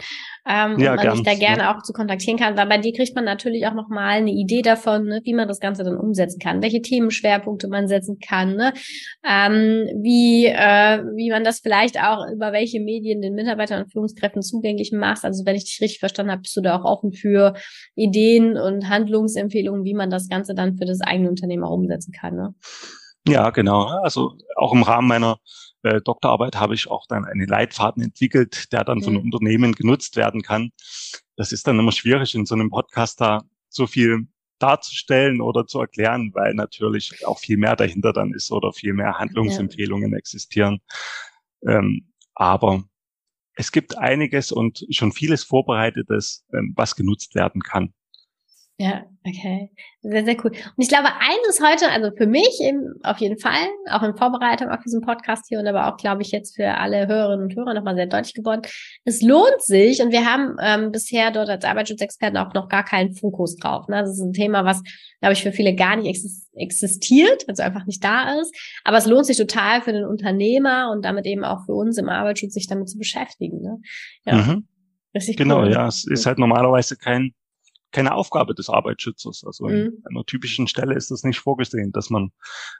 ähm, 0.48 0.78
ja, 0.78 0.92
und 0.92 0.96
man 0.96 1.14
dich 1.14 1.22
da 1.22 1.34
gerne 1.34 1.62
ja. 1.62 1.76
auch 1.76 1.82
zu 1.82 1.92
kontaktieren 1.92 2.38
kann. 2.38 2.56
Weil 2.56 2.66
bei 2.66 2.78
dir 2.78 2.92
kriegt 2.92 3.14
man 3.14 3.24
natürlich 3.24 3.66
auch 3.66 3.74
nochmal 3.74 4.18
eine 4.18 4.32
Idee 4.32 4.62
davon, 4.62 5.04
ne, 5.06 5.20
wie 5.24 5.34
man 5.34 5.46
das 5.46 5.60
Ganze 5.60 5.84
dann 5.84 5.96
umsetzen 5.96 6.40
kann, 6.40 6.62
welche 6.62 6.82
Themenschwerpunkte 6.82 7.68
man 7.68 7.86
setzen 7.86 8.18
kann, 8.18 8.56
ne? 8.56 8.72
ähm, 9.24 9.86
wie, 10.02 10.46
äh, 10.46 11.02
wie 11.14 11.30
man 11.30 11.44
das 11.44 11.60
vielleicht 11.60 12.00
auch 12.02 12.26
über 12.32 12.52
welche 12.52 12.80
Medien 12.80 13.22
den 13.22 13.34
Mitarbeitern 13.34 13.84
und 13.84 13.92
Führungskräften 13.92 14.42
zugänglich 14.42 14.90
macht. 14.92 15.24
Also 15.24 15.46
wenn 15.46 15.56
ich 15.56 15.64
dich 15.64 15.80
richtig 15.80 16.00
verstanden 16.00 16.32
habe, 16.32 16.42
bist 16.42 16.56
du 16.56 16.60
da 16.60 16.76
auch 16.76 16.84
offen 16.84 17.12
für 17.12 17.54
Ideen 17.94 18.56
und 18.56 18.88
Handlungsempfehlungen, 18.88 19.84
wie 19.84 19.94
man 19.94 20.10
das 20.10 20.28
Ganze 20.28 20.54
dann 20.54 20.76
für 20.76 20.86
das 20.86 21.00
eigene 21.00 21.28
Unternehmen 21.28 21.64
auch 21.64 21.74
umsetzen 21.74 22.12
kann. 22.12 22.34
Ne? 22.34 22.54
Ja, 23.28 23.50
genau. 23.50 23.86
Also 24.02 24.36
auch 24.56 24.72
im 24.72 24.82
Rahmen 24.82 25.08
meiner 25.08 25.38
äh, 25.82 26.00
Doktorarbeit 26.00 26.56
habe 26.56 26.74
ich 26.74 26.88
auch 26.88 27.06
dann 27.08 27.24
einen 27.24 27.46
Leitfaden 27.46 28.02
entwickelt, 28.02 28.72
der 28.72 28.84
dann 28.84 28.98
mhm. 28.98 29.02
von 29.02 29.16
Unternehmen 29.16 29.72
genutzt 29.72 30.16
werden 30.16 30.42
kann. 30.42 30.70
Das 31.36 31.52
ist 31.52 31.66
dann 31.66 31.78
immer 31.78 31.92
schwierig, 31.92 32.34
in 32.34 32.46
so 32.46 32.54
einem 32.54 32.70
Podcast 32.70 33.20
da 33.20 33.42
so 33.68 33.86
viel 33.86 34.26
darzustellen 34.58 35.40
oder 35.40 35.66
zu 35.66 35.80
erklären, 35.80 36.30
weil 36.34 36.54
natürlich 36.54 37.26
auch 37.26 37.38
viel 37.38 37.58
mehr 37.58 37.76
dahinter 37.76 38.12
dann 38.12 38.32
ist 38.32 38.50
oder 38.50 38.72
viel 38.72 38.94
mehr 38.94 39.18
Handlungsempfehlungen 39.18 40.12
ja. 40.12 40.18
existieren. 40.18 40.80
Ähm, 41.66 42.12
aber 42.34 42.84
es 43.54 43.72
gibt 43.72 43.98
einiges 43.98 44.52
und 44.52 44.86
schon 44.90 45.12
vieles 45.12 45.44
Vorbereitetes, 45.44 46.46
ähm, 46.52 46.72
was 46.76 46.96
genutzt 46.96 47.34
werden 47.34 47.62
kann. 47.62 47.92
Ja, 48.78 49.06
okay. 49.26 49.70
Sehr, 50.02 50.24
sehr 50.26 50.36
cool. 50.44 50.50
Und 50.50 50.76
ich 50.76 50.88
glaube, 50.88 51.08
eines 51.18 51.62
heute, 51.62 51.90
also 51.90 52.14
für 52.14 52.26
mich 52.26 52.60
eben 52.60 52.92
auf 53.04 53.16
jeden 53.18 53.38
Fall, 53.38 53.66
auch 53.88 54.02
in 54.02 54.14
Vorbereitung 54.18 54.68
auf 54.68 54.80
diesen 54.84 55.00
Podcast 55.00 55.46
hier 55.48 55.60
und 55.60 55.66
aber 55.66 55.86
auch, 55.86 55.96
glaube 55.96 56.20
ich, 56.20 56.30
jetzt 56.30 56.56
für 56.56 56.74
alle 56.74 57.06
Hörerinnen 57.06 57.46
und 57.46 57.56
Hörer 57.56 57.72
nochmal 57.72 57.94
sehr 57.94 58.06
deutlich 58.06 58.34
geworden. 58.34 58.60
Es 59.04 59.22
lohnt 59.22 59.62
sich 59.62 60.02
und 60.02 60.12
wir 60.12 60.30
haben 60.30 60.56
ähm, 60.60 60.92
bisher 60.92 61.30
dort 61.30 61.48
als 61.48 61.64
Arbeitsschutzexperten 61.64 62.36
auch 62.36 62.52
noch 62.52 62.68
gar 62.68 62.84
keinen 62.84 63.14
Fokus 63.14 63.56
drauf. 63.56 63.88
Ne? 63.88 64.02
Das 64.02 64.10
ist 64.10 64.20
ein 64.20 64.34
Thema, 64.34 64.66
was, 64.66 64.82
glaube 65.20 65.32
ich, 65.32 65.42
für 65.42 65.52
viele 65.52 65.74
gar 65.74 65.96
nicht 65.96 66.22
existiert, 66.54 67.48
also 67.48 67.62
einfach 67.62 67.86
nicht 67.86 68.04
da 68.04 68.38
ist. 68.38 68.54
Aber 68.84 68.98
es 68.98 69.06
lohnt 69.06 69.24
sich 69.24 69.38
total 69.38 69.80
für 69.80 69.94
den 69.94 70.04
Unternehmer 70.04 70.90
und 70.92 71.02
damit 71.02 71.24
eben 71.24 71.44
auch 71.44 71.64
für 71.64 71.72
uns 71.72 71.96
im 71.96 72.10
Arbeitsschutz, 72.10 72.52
sich 72.52 72.66
damit 72.66 72.90
zu 72.90 72.98
beschäftigen. 72.98 73.62
Ne? 73.62 73.78
Ja. 74.26 74.34
Mhm. 74.34 74.68
Richtig 75.14 75.38
genau, 75.38 75.62
cool. 75.62 75.72
ja. 75.72 75.88
Es 75.88 76.06
ist 76.06 76.26
halt 76.26 76.38
normalerweise 76.38 76.98
kein 76.98 77.32
keine 77.96 78.14
Aufgabe 78.14 78.54
des 78.54 78.68
Arbeitsschützers. 78.68 79.42
Also 79.46 79.68
mhm. 79.68 80.02
an 80.04 80.16
einer 80.16 80.24
typischen 80.26 80.68
Stelle 80.68 80.94
ist 80.94 81.10
das 81.10 81.22
nicht 81.22 81.38
vorgesehen, 81.40 81.92
dass 81.92 82.10
man 82.10 82.30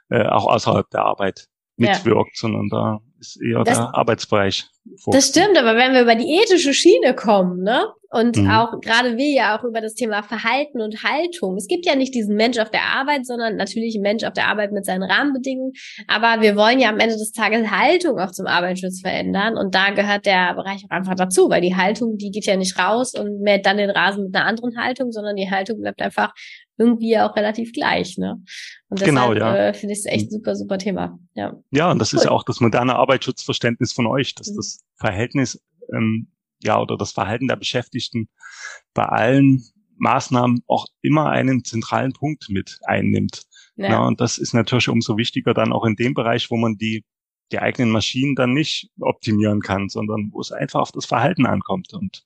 äh, 0.09 0.27
auch 0.27 0.45
außerhalb 0.45 0.87
der 0.91 1.05
Arbeit 1.05 1.47
mitwirkt, 1.75 2.35
ja. 2.35 2.39
sondern 2.39 2.69
da 2.69 2.99
ist 3.19 3.41
eher 3.41 3.63
das, 3.63 3.77
der 3.77 3.95
Arbeitsbereich. 3.95 4.67
Das 5.07 5.29
stimmt, 5.29 5.57
aber 5.57 5.75
wenn 5.75 5.93
wir 5.93 6.01
über 6.01 6.15
die 6.15 6.39
ethische 6.41 6.73
Schiene 6.73 7.15
kommen, 7.15 7.63
ne? 7.63 7.87
Und 8.09 8.37
mhm. 8.37 8.49
auch 8.49 8.79
gerade 8.79 9.17
wir 9.17 9.33
ja 9.33 9.57
auch 9.57 9.65
über 9.65 9.81
das 9.81 9.93
Thema 9.93 10.23
Verhalten 10.23 10.79
und 10.81 11.03
Haltung. 11.03 11.57
Es 11.57 11.67
gibt 11.67 11.85
ja 11.85 11.95
nicht 11.95 12.15
diesen 12.15 12.35
Mensch 12.35 12.57
auf 12.57 12.71
der 12.71 12.83
Arbeit, 12.83 13.25
sondern 13.25 13.57
natürlich 13.57 13.95
ein 13.95 14.01
Mensch 14.01 14.23
auf 14.23 14.31
der 14.31 14.47
Arbeit 14.47 14.71
mit 14.71 14.85
seinen 14.85 15.03
Rahmenbedingungen. 15.03 15.73
Aber 16.07 16.41
wir 16.41 16.55
wollen 16.55 16.79
ja 16.79 16.87
am 16.89 16.99
Ende 16.99 17.17
des 17.17 17.33
Tages 17.33 17.69
Haltung 17.69 18.17
auch 18.17 18.31
zum 18.31 18.47
Arbeitsschutz 18.47 19.01
verändern. 19.01 19.57
Und 19.57 19.75
da 19.75 19.89
gehört 19.89 20.25
der 20.25 20.53
Bereich 20.53 20.85
auch 20.85 20.95
einfach 20.95 21.15
dazu, 21.15 21.49
weil 21.49 21.59
die 21.59 21.75
Haltung, 21.75 22.17
die 22.17 22.31
geht 22.31 22.45
ja 22.45 22.55
nicht 22.55 22.79
raus 22.79 23.13
und 23.13 23.41
mäht 23.41 23.65
dann 23.65 23.75
den 23.75 23.89
Rasen 23.89 24.23
mit 24.23 24.35
einer 24.35 24.45
anderen 24.45 24.77
Haltung, 24.77 25.11
sondern 25.11 25.35
die 25.35 25.51
Haltung 25.51 25.81
bleibt 25.81 26.01
einfach 26.01 26.33
irgendwie 26.77 27.17
auch 27.17 27.35
relativ 27.35 27.73
gleich, 27.73 28.17
ne? 28.17 28.41
Und 28.89 29.01
deshalb 29.01 29.09
genau, 29.09 29.33
ja. 29.33 29.55
äh, 29.55 29.73
finde 29.73 29.93
ich 29.93 29.99
es 29.99 30.05
echt 30.05 30.31
super, 30.31 30.55
super 30.55 30.77
Thema. 30.77 31.19
Ja, 31.33 31.55
ja 31.71 31.91
und 31.91 31.99
das 31.99 32.13
cool. 32.13 32.19
ist 32.19 32.25
ja 32.25 32.31
auch 32.31 32.43
das 32.43 32.59
moderne 32.59 32.95
Arbeitsschutzverständnis 32.95 33.93
von 33.93 34.07
euch, 34.07 34.35
dass 34.35 34.51
mhm. 34.51 34.55
das 34.57 34.85
Verhältnis, 34.95 35.61
ähm, 35.93 36.31
ja, 36.61 36.79
oder 36.79 36.97
das 36.97 37.11
Verhalten 37.11 37.47
der 37.47 37.55
Beschäftigten 37.55 38.29
bei 38.93 39.03
allen 39.03 39.63
Maßnahmen 39.97 40.63
auch 40.67 40.85
immer 41.01 41.29
einen 41.29 41.63
zentralen 41.63 42.13
Punkt 42.13 42.49
mit 42.49 42.77
einnimmt. 42.85 43.43
Ja. 43.75 43.89
ja. 43.89 44.07
und 44.07 44.21
das 44.21 44.37
ist 44.37 44.53
natürlich 44.53 44.89
umso 44.89 45.17
wichtiger 45.17 45.53
dann 45.53 45.73
auch 45.73 45.85
in 45.85 45.95
dem 45.95 46.13
Bereich, 46.13 46.49
wo 46.51 46.57
man 46.57 46.77
die, 46.77 47.03
die 47.51 47.59
eigenen 47.59 47.91
Maschinen 47.91 48.35
dann 48.35 48.53
nicht 48.53 48.89
optimieren 48.99 49.61
kann, 49.61 49.89
sondern 49.89 50.29
wo 50.31 50.41
es 50.41 50.51
einfach 50.51 50.81
auf 50.81 50.91
das 50.91 51.05
Verhalten 51.05 51.45
ankommt. 51.45 51.93
Und 51.93 52.23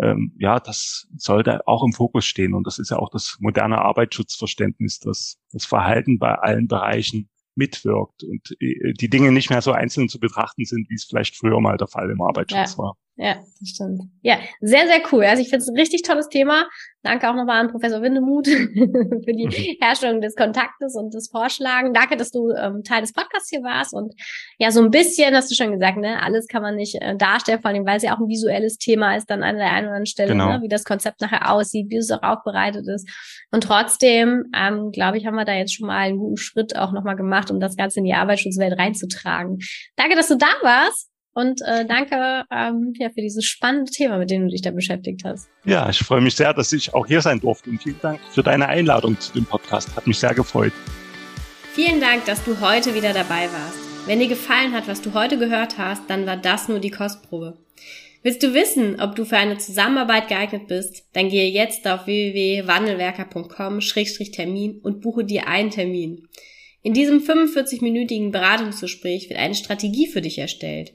ähm, 0.00 0.32
ja, 0.38 0.58
das 0.58 1.08
sollte 1.16 1.66
auch 1.66 1.84
im 1.84 1.92
Fokus 1.92 2.24
stehen. 2.24 2.54
Und 2.54 2.66
das 2.66 2.78
ist 2.78 2.90
ja 2.90 2.98
auch 2.98 3.10
das 3.10 3.36
moderne 3.40 3.78
Arbeitsschutzverständnis, 3.78 5.00
dass 5.00 5.38
das 5.52 5.66
Verhalten 5.66 6.18
bei 6.18 6.34
allen 6.34 6.66
Bereichen 6.66 7.28
mitwirkt 7.54 8.22
und 8.24 8.56
äh, 8.60 8.94
die 8.94 9.10
Dinge 9.10 9.32
nicht 9.32 9.50
mehr 9.50 9.60
so 9.60 9.72
einzeln 9.72 10.08
zu 10.08 10.18
betrachten 10.18 10.64
sind, 10.64 10.88
wie 10.88 10.94
es 10.94 11.04
vielleicht 11.04 11.36
früher 11.36 11.60
mal 11.60 11.76
der 11.76 11.88
Fall 11.88 12.10
im 12.10 12.22
Arbeitsschutz 12.22 12.72
ja. 12.72 12.78
war. 12.78 12.96
Ja, 13.22 13.36
das 13.36 13.68
stimmt. 13.68 14.02
Ja, 14.22 14.36
sehr, 14.60 14.88
sehr 14.88 15.00
cool. 15.12 15.22
Also 15.24 15.40
ich 15.40 15.48
finde 15.48 15.62
es 15.62 15.68
ein 15.68 15.78
richtig 15.78 16.02
tolles 16.02 16.28
Thema. 16.28 16.66
Danke 17.04 17.30
auch 17.30 17.36
nochmal 17.36 17.60
an 17.60 17.70
Professor 17.70 18.02
Windemuth 18.02 18.48
für 18.48 19.32
die 19.32 19.46
mhm. 19.46 19.76
Herstellung 19.80 20.20
des 20.20 20.34
Kontaktes 20.34 20.96
und 20.96 21.14
des 21.14 21.30
Vorschlagen. 21.30 21.94
Danke, 21.94 22.16
dass 22.16 22.32
du 22.32 22.50
ähm, 22.50 22.82
Teil 22.82 23.00
des 23.02 23.12
Podcasts 23.12 23.48
hier 23.48 23.62
warst. 23.62 23.94
Und 23.94 24.12
ja, 24.58 24.72
so 24.72 24.82
ein 24.82 24.90
bisschen 24.90 25.36
hast 25.36 25.52
du 25.52 25.54
schon 25.54 25.70
gesagt, 25.70 25.98
ne, 25.98 26.20
alles 26.20 26.48
kann 26.48 26.62
man 26.62 26.74
nicht 26.74 27.00
äh, 27.00 27.16
darstellen, 27.16 27.62
vor 27.62 27.70
allem, 27.70 27.86
weil 27.86 27.98
es 27.98 28.02
ja 28.02 28.16
auch 28.16 28.18
ein 28.18 28.26
visuelles 28.26 28.78
Thema 28.78 29.14
ist, 29.14 29.30
dann 29.30 29.44
an 29.44 29.56
der 29.56 29.66
einen 29.66 29.86
oder 29.86 29.94
anderen 29.94 30.06
Stelle, 30.06 30.32
genau. 30.32 30.54
ne, 30.54 30.62
wie 30.62 30.68
das 30.68 30.82
Konzept 30.82 31.20
nachher 31.20 31.52
aussieht, 31.52 31.90
wie 31.90 31.98
es 31.98 32.10
auch 32.10 32.24
aufbereitet 32.24 32.88
ist. 32.88 33.08
Und 33.52 33.62
trotzdem, 33.62 34.46
ähm, 34.52 34.90
glaube 34.90 35.18
ich, 35.18 35.26
haben 35.26 35.36
wir 35.36 35.44
da 35.44 35.54
jetzt 35.54 35.74
schon 35.74 35.86
mal 35.86 35.98
einen 35.98 36.18
guten 36.18 36.38
Schritt 36.38 36.74
auch 36.76 36.90
nochmal 36.90 37.14
gemacht, 37.14 37.52
um 37.52 37.60
das 37.60 37.76
Ganze 37.76 38.00
in 38.00 38.04
die 38.04 38.14
Arbeitsschutzwelt 38.14 38.76
reinzutragen. 38.76 39.58
Danke, 39.94 40.16
dass 40.16 40.26
du 40.26 40.36
da 40.36 40.48
warst. 40.62 41.11
Und 41.34 41.62
äh, 41.62 41.86
danke 41.86 42.44
ähm, 42.50 42.92
ja, 42.98 43.08
für 43.08 43.22
dieses 43.22 43.46
spannende 43.46 43.90
Thema, 43.90 44.18
mit 44.18 44.30
dem 44.30 44.42
du 44.42 44.48
dich 44.48 44.60
da 44.60 44.70
beschäftigt 44.70 45.22
hast. 45.24 45.48
Ja, 45.64 45.88
ich 45.88 46.00
freue 46.00 46.20
mich 46.20 46.34
sehr, 46.34 46.52
dass 46.52 46.70
ich 46.72 46.92
auch 46.92 47.06
hier 47.06 47.22
sein 47.22 47.40
durfte. 47.40 47.70
Und 47.70 47.82
vielen 47.82 47.98
Dank 48.02 48.20
für 48.30 48.42
deine 48.42 48.68
Einladung 48.68 49.18
zu 49.18 49.32
dem 49.32 49.46
Podcast. 49.46 49.96
Hat 49.96 50.06
mich 50.06 50.18
sehr 50.18 50.34
gefreut. 50.34 50.74
Vielen 51.72 52.00
Dank, 52.00 52.26
dass 52.26 52.44
du 52.44 52.60
heute 52.60 52.94
wieder 52.94 53.14
dabei 53.14 53.48
warst. 53.50 53.78
Wenn 54.06 54.18
dir 54.18 54.28
gefallen 54.28 54.72
hat, 54.72 54.88
was 54.88 55.00
du 55.00 55.14
heute 55.14 55.38
gehört 55.38 55.78
hast, 55.78 56.02
dann 56.10 56.26
war 56.26 56.36
das 56.36 56.68
nur 56.68 56.80
die 56.80 56.90
Kostprobe. 56.90 57.56
Willst 58.22 58.42
du 58.42 58.52
wissen, 58.52 59.00
ob 59.00 59.16
du 59.16 59.24
für 59.24 59.38
eine 59.38 59.56
Zusammenarbeit 59.58 60.28
geeignet 60.28 60.68
bist? 60.68 61.04
Dann 61.12 61.28
gehe 61.28 61.50
jetzt 61.50 61.86
auf 61.88 62.06
www.wandelwerker.com-termin 62.06 64.78
und 64.82 65.00
buche 65.00 65.24
dir 65.24 65.48
einen 65.48 65.70
Termin. 65.70 66.28
In 66.82 66.94
diesem 66.94 67.20
45-minütigen 67.20 68.32
Beratungsgespräch 68.32 69.30
wird 69.30 69.38
eine 69.38 69.54
Strategie 69.54 70.08
für 70.08 70.20
dich 70.20 70.38
erstellt. 70.38 70.94